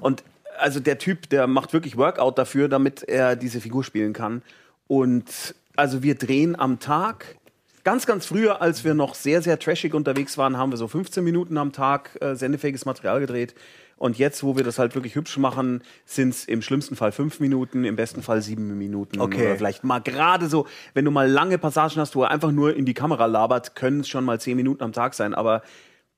[0.00, 0.22] und
[0.58, 4.42] also der Typ, der macht wirklich Workout dafür, damit er diese Figur spielen kann.
[4.86, 7.36] Und also wir drehen am Tag.
[7.82, 11.24] Ganz, ganz früher, als wir noch sehr, sehr trashig unterwegs waren, haben wir so 15
[11.24, 13.54] Minuten am Tag äh, sendefähiges Material gedreht.
[13.96, 17.38] Und jetzt, wo wir das halt wirklich hübsch machen, sind es im schlimmsten Fall fünf
[17.38, 19.20] Minuten, im besten Fall sieben Minuten.
[19.20, 19.46] Okay.
[19.46, 22.74] Oder vielleicht mal gerade so, wenn du mal lange Passagen hast, wo er einfach nur
[22.74, 25.34] in die Kamera labert, können es schon mal zehn Minuten am Tag sein.
[25.34, 25.62] Aber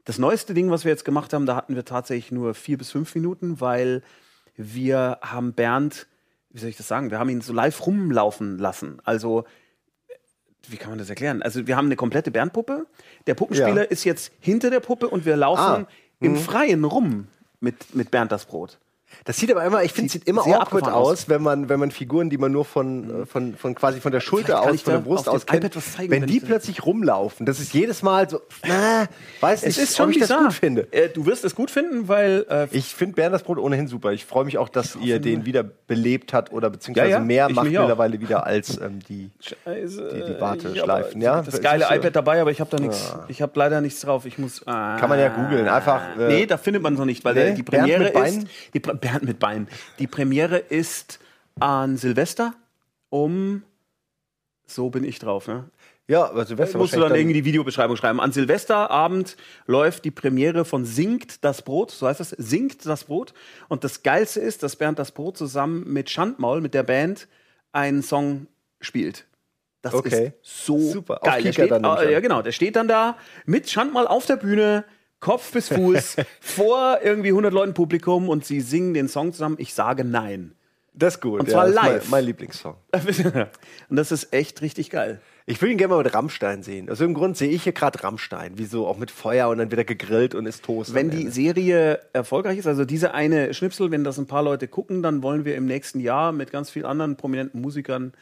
[0.04, 2.92] das neueste Ding, was wir jetzt gemacht haben, da hatten wir tatsächlich nur vier bis
[2.92, 4.02] fünf Minuten, weil
[4.56, 6.06] wir haben Bernd,
[6.50, 9.00] wie soll ich das sagen, wir haben ihn so live rumlaufen lassen.
[9.04, 9.44] Also,
[10.68, 11.42] wie kann man das erklären?
[11.42, 12.86] Also, wir haben eine komplette Bernd-Puppe.
[13.26, 13.88] Der Puppenspieler Ja.
[13.90, 15.86] ist jetzt hinter der Puppe und wir laufen Ah.
[16.20, 17.26] im Freien rum
[17.60, 18.78] mit, mit Bernd das Brot.
[19.24, 21.78] Das sieht aber immer, ich finde, Sieht sieht immer awkward abgefahren aus, wenn man, wenn
[21.78, 24.82] man Figuren, die man nur von, äh, von, von quasi von der Schulter aus, ich
[24.84, 26.84] von der Brust auf aus dem kennt, iPad was zeigen, wenn wenn die ich plötzlich
[26.84, 27.46] rumlaufen.
[27.46, 29.06] Das ist jedes Mal so, äh,
[29.40, 30.38] weiß nicht, Es ist schon ob ich bizarr.
[30.38, 30.88] das gut finde.
[30.92, 34.12] Äh, du wirst es gut finden, weil äh, Ich finde Bernd das Brot ohnehin super.
[34.12, 37.46] Ich freue mich auch, dass ihr den wieder belebt habt oder beziehungsweise Ja, ja, mehr
[37.48, 39.30] ich macht mittlerweile wieder als ähm, die.
[39.40, 41.42] Scheiße, die- die ich Warteschleifen, hab ja?
[41.42, 41.94] Das geile so.
[41.94, 43.14] iPad dabei, aber ich habe da nichts.
[43.28, 44.26] Ich habe leider nichts drauf.
[44.26, 44.64] Ich muss.
[44.64, 45.68] Kann Kann man ja googeln.
[45.68, 48.46] Einfach, äh, nee, da findet man es noch nicht, weil nee, die Premiere ist.
[48.74, 49.68] Die, Bernd mit Beinen.
[49.98, 51.18] Die Premiere ist
[51.60, 52.54] an Silvester
[53.10, 53.62] um.
[54.66, 55.68] So bin ich drauf, ne?
[56.08, 58.20] Ja, aber Silvester musst du dann wahrscheinlich irgendwie die Videobeschreibung schreiben.
[58.20, 59.36] An Silvesterabend
[59.66, 63.34] läuft die Premiere von Singt das Brot, so heißt das, Singt das Brot.
[63.68, 67.28] Und das Geilste ist, dass Bernd das Brot zusammen mit Schandmaul, mit der Band,
[67.72, 68.46] einen Song
[68.80, 69.26] spielt.
[69.82, 70.32] Das Okay.
[70.42, 71.22] ist so Super.
[71.22, 71.42] Auf geil.
[71.42, 74.36] Der Kika steht, dann, äh, ja, genau, der steht dann da mit Schandmaul auf der
[74.36, 74.84] Bühne,
[75.22, 79.56] Kopf bis Fuß, vor irgendwie 100 Leuten Publikum und sie singen den Song zusammen.
[79.58, 80.52] Ich sage nein.
[80.94, 81.40] Das ist gut.
[81.40, 82.02] Und zwar das ist live.
[82.02, 82.74] Mein, mein Lieblingssong.
[83.88, 85.22] und das ist echt richtig geil.
[85.46, 86.90] Ich würde ihn gerne mal mit Rammstein sehen.
[86.90, 88.54] Aus irgendeinem Grund sehe ich hier gerade Rammstein.
[88.56, 90.92] Wieso auch mit Feuer und dann wird er gegrillt und ist Toast.
[90.92, 91.28] Wenn die.
[91.28, 95.44] Serie erfolgreich ist, also diese eine Schnipsel, wenn das ein paar Leute gucken, dann wollen
[95.44, 98.12] wir im nächsten Jahr mit ganz vielen anderen prominenten Musikern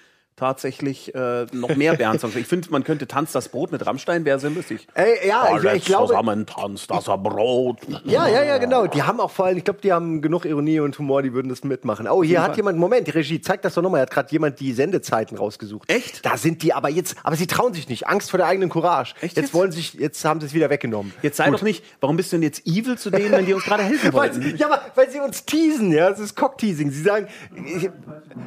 [0.40, 2.34] tatsächlich äh, noch mehr Bernd-Songs.
[2.34, 4.88] Ich finde, man könnte Tanz das Brot mit Rammstein, wäre sehr lustig.
[4.94, 6.08] Ey, ja, ich, ich glaube.
[6.08, 7.78] zusammen tanzt das Brot.
[8.04, 8.86] Ja, ja, ja, genau.
[8.86, 11.50] Die haben auch vor allem, ich glaube, die haben genug Ironie und Humor, die würden
[11.50, 12.08] das mitmachen.
[12.08, 14.00] Oh, hier hat jemand, Moment, die Regie, zeig das doch nochmal.
[14.00, 15.90] Hat gerade jemand die Sendezeiten rausgesucht.
[15.90, 16.24] Echt?
[16.24, 18.08] Da sind die aber jetzt, aber sie trauen sich nicht.
[18.08, 19.14] Angst vor der eigenen Courage.
[19.20, 19.54] Echt jetzt jetzt?
[19.54, 21.12] wollen sich, jetzt haben sie es wieder weggenommen.
[21.22, 23.64] Jetzt sei doch nicht, warum bist du denn jetzt evil zu denen, wenn die uns
[23.64, 24.56] gerade helfen Weil, wollten?
[24.56, 26.90] ja, aber weil sie uns teasen, ja, das ist Cockteasing.
[26.90, 27.90] Sie sagen, ich,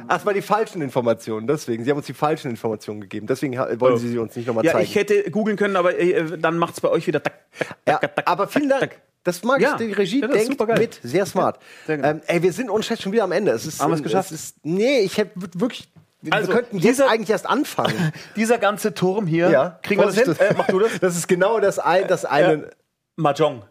[0.08, 1.83] ach, es war die falschen Informationen, deswegen.
[1.84, 3.26] Sie haben uns die falschen Informationen gegeben.
[3.26, 4.84] Deswegen wollen sie sie uns nicht nochmal Ja, zeigen.
[4.84, 8.28] ich hätte googeln können, aber äh, dann macht's bei euch wieder tak, tak, Ja, tak,
[8.28, 8.96] aber vielen Dank.
[9.22, 9.70] Das mag Ja.
[9.72, 11.58] ich, die Regie Ja, das denkt mit, sehr smart.
[11.86, 13.52] Sehr ähm, ey, wir sind uns schon wieder am Ende.
[13.52, 14.30] Es ist, Haben wir's ähm, geschafft?
[14.32, 15.88] Es ist, nee, ich hätte wirklich,
[16.20, 18.12] wir Also, könnten jetzt dieser- eigentlich erst anfangen.
[18.36, 20.24] Dieser ganze Turm hier, kriegen wir das hin?
[20.26, 20.90] Vorsicht, Äh, mach du das?
[21.00, 22.70] Das ist genau das, ein, das eine,
[23.16, 23.62] Mahjong.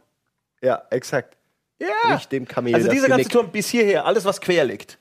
[0.62, 1.38] ja, exakt.
[1.80, 2.14] Ja.
[2.16, 3.30] Nicht dem Kamel Also das dieser ganze.
[3.30, 4.98] Turm bis hierher, alles was quer liegt,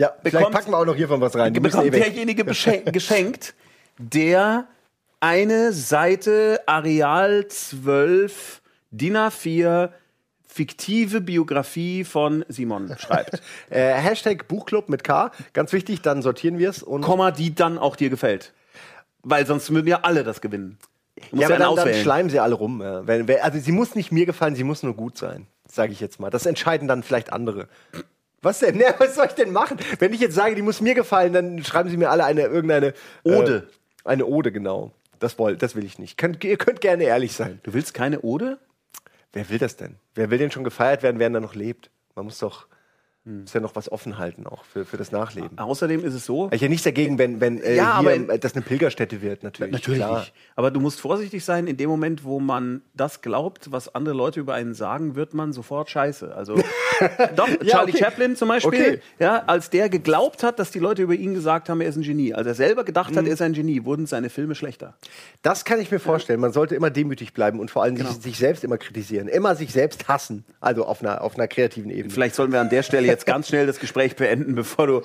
[0.00, 1.52] Ja, vielleicht packen wir auch noch hiervon was rein.
[1.52, 3.54] Die bekommt eh derjenige geschenkt,
[3.98, 4.66] der
[5.20, 9.90] eine Seite Areal 12 DIN A4
[10.48, 13.42] fiktive Biografie von Simon schreibt.
[13.68, 17.76] Äh, Hashtag Buchclub mit K, ganz wichtig, dann sortieren wir es und Komma, die dann
[17.76, 18.54] auch dir gefällt.
[19.22, 20.78] Weil sonst würden ja alle das gewinnen.
[21.32, 22.80] Ja, aber dann, dann schleimen sie alle rum.
[22.80, 26.18] Wenn, also sie muss nicht mir gefallen, sie muss nur gut sein, sage ich jetzt
[26.20, 26.30] mal.
[26.30, 27.68] Das entscheiden dann vielleicht andere.
[28.42, 28.76] Was denn?
[28.78, 29.78] Ne, was soll ich denn machen?
[29.98, 32.94] Wenn ich jetzt sage, die muss mir gefallen, dann schreiben sie mir alle eine irgendeine
[33.24, 33.68] Ode.
[34.04, 34.92] Äh, eine Ode, genau.
[35.18, 36.16] Das, woll, das will ich nicht.
[36.16, 37.60] Könnt, ihr könnt gerne ehrlich sein.
[37.62, 38.58] Du willst keine Ode?
[39.32, 39.96] Wer will das denn?
[40.14, 41.90] Wer will denn schon gefeiert werden, während er noch lebt?
[42.14, 42.66] Man muss doch.
[43.24, 45.58] Muss ja noch was offen halten auch für, für das Nachleben.
[45.58, 46.48] Außerdem ist es so.
[46.52, 49.42] Ich ja nichts dagegen, wenn, wenn äh, Ja, hier, aber- äh, das eine Pilgerstätte wird,
[49.42, 49.72] natürlich.
[49.72, 50.26] Natürlich klar.
[50.56, 54.40] Aber du musst vorsichtig sein, in dem Moment, wo man das glaubt, was andere Leute
[54.40, 56.34] über einen sagen, wird man sofort scheiße.
[56.34, 56.54] Also
[57.36, 58.04] doch, Charlie okay.
[58.04, 59.00] Chaplin zum Beispiel, Okay.
[59.18, 62.02] ja, als der geglaubt hat, dass die Leute über ihn gesagt haben, er ist ein
[62.02, 62.32] Genie.
[62.34, 63.16] Als er selber gedacht Mhm.
[63.16, 64.94] hat, er ist ein Genie, wurden seine Filme schlechter.
[65.42, 66.40] Das kann ich mir vorstellen.
[66.40, 68.10] Man sollte immer demütig bleiben und vor allem Genau.
[68.10, 69.28] sich, sich selbst immer kritisieren.
[69.28, 70.44] Immer sich selbst hassen.
[70.60, 72.12] Also auf einer, auf einer kreativen Ebene.
[72.12, 75.02] Vielleicht sollten wir an der Stelle jetzt ganz schnell das Gespräch beenden, bevor du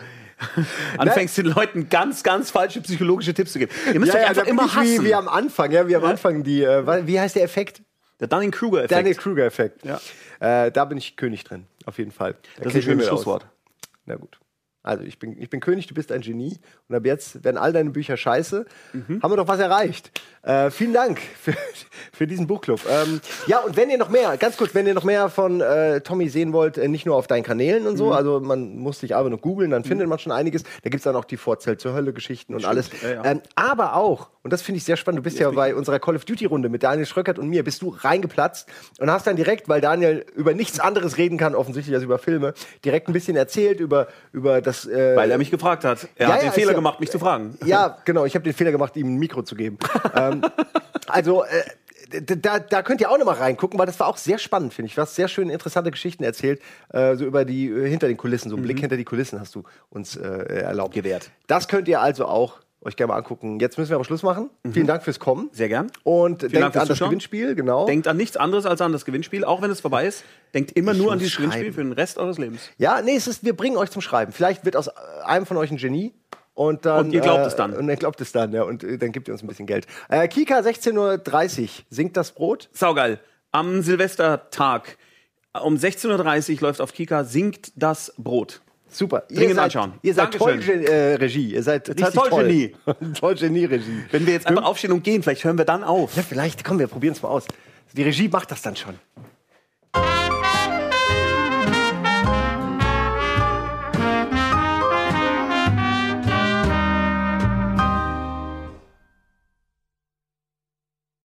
[0.98, 3.72] anfängst, den Leuten ganz, ganz falsche psychologische Tipps zu geben.
[3.94, 5.06] Ihr müsst euch einfach da bin immer ich wie, hassen.
[5.06, 7.82] wie am Anfang, ja, wie am Anfang die, äh, wie heißt der Effekt?
[8.20, 8.92] Der Dunning-Kruger-Effekt.
[8.92, 9.86] Daniel Kruger-Effekt.
[9.86, 10.00] Ja.
[10.40, 12.34] Äh, da bin ich König drin, auf jeden Fall.
[12.58, 13.20] Da Das ist ein schönes mit aus.
[13.20, 13.46] Schlusswort.
[14.06, 14.40] Na gut.
[14.86, 16.58] Also ich bin, ich bin König, du bist ein Genie.
[16.88, 18.66] Und ab jetzt werden all deine Bücher scheiße.
[18.94, 19.22] Mhm.
[19.24, 20.12] Haben wir doch was erreicht.
[20.44, 21.54] Äh, vielen Dank für,
[22.14, 22.80] für diesen Buchclub.
[22.90, 26.02] Ähm, ja, und wenn ihr noch mehr, ganz kurz, wenn ihr noch mehr von äh,
[26.02, 28.12] Tommy sehen wollt, äh, nicht nur auf deinen Kanälen und so, Mhm.
[28.12, 30.62] also man muss dich aber noch googeln, dann findet man schon einiges.
[30.84, 32.92] Da gibt's dann auch die Vorzelt zur Hölle-Geschichten und alles.
[33.02, 33.26] Ja, ja.
[33.26, 36.16] Ähm, aber auch, und das finde ich sehr spannend, du bist ja bei unserer Call
[36.16, 38.70] of Duty-Runde mit Daniel Schröckert und mir, bist du reingeplatzt
[39.00, 42.54] und hast dann direkt, weil Daniel über nichts anderes reden kann, offensichtlich als über Filme,
[42.84, 44.75] direkt ein bisschen erzählt über, über das.
[44.86, 46.10] Äh, Weil er mich gefragt hat.
[46.16, 47.58] Er Ja, hat ja, den Fehler ja- gemacht, mich zu fragen.
[47.66, 49.78] ja, genau, ich habe den Fehler gemacht, ihm ein Mikro zu geben.
[50.16, 50.42] ähm,
[51.08, 51.64] also, äh,
[52.22, 54.88] da, da könnt ihr auch noch mal reingucken, weil das war auch sehr spannend, finde
[54.88, 54.96] ich.
[54.96, 56.62] Du hast sehr schön interessante Geschichten erzählt,
[56.94, 59.56] äh, so über die, äh, hinter den Kulissen, so einen Blick hinter die Kulissen hast
[59.56, 60.94] du uns äh, erlaubt.
[60.94, 61.32] Gewährt.
[61.48, 63.60] Das könnt ihr also auch euch gerne mal angucken.
[63.60, 64.50] Jetzt müssen wir aber Schluss machen.
[64.72, 65.50] Vielen Dank fürs Kommen.
[65.52, 65.92] Sehr gern.
[66.04, 67.10] Und Dank denkt an das Zuschauen.
[67.10, 67.86] Gewinnspiel, genau.
[67.86, 70.24] Denkt an nichts anderes als an das Gewinnspiel, auch wenn es vorbei ist.
[70.54, 71.76] Denkt immer Ich nur an dieses Gewinnspiel schreiben.
[71.76, 72.62] für den Rest eures Lebens.
[72.78, 74.32] Ja, nee, es ist, wir bringen euch zum Schreiben.
[74.32, 74.90] Vielleicht wird aus
[75.26, 76.14] einem von euch ein Genie.
[76.54, 77.74] Und, dann, Und ihr glaubt äh, es dann.
[77.74, 78.64] Und ihr glaubt es dann, ja.
[78.64, 79.88] Und äh, dann gibt ihr uns ein bisschen Geld.
[80.08, 82.70] Äh, Kika, 16.30 Uhr, singt das Brot.
[82.72, 83.20] Saugeil.
[83.52, 84.98] Am Silvestertag
[85.64, 88.62] um 16.30 Uhr läuft auf Kika Singt das Brot.
[88.98, 89.24] Super.
[89.30, 89.94] Ihr Dringend seid, anschauen.
[90.02, 90.86] Ihr seid Dankeschön.
[90.86, 91.54] toll, äh, Regie.
[91.54, 92.44] Ihr seid richtig toll, toll.
[92.48, 92.76] Genie.
[93.20, 94.06] toll, Genie-Regie.
[94.12, 96.16] Wenn wir jetzt einfach aufstehen und gehen, vielleicht hören wir dann auf.
[96.16, 97.46] Ja, vielleicht, komm, wir probieren es mal aus.
[97.94, 98.96] Die Regie macht das dann schon.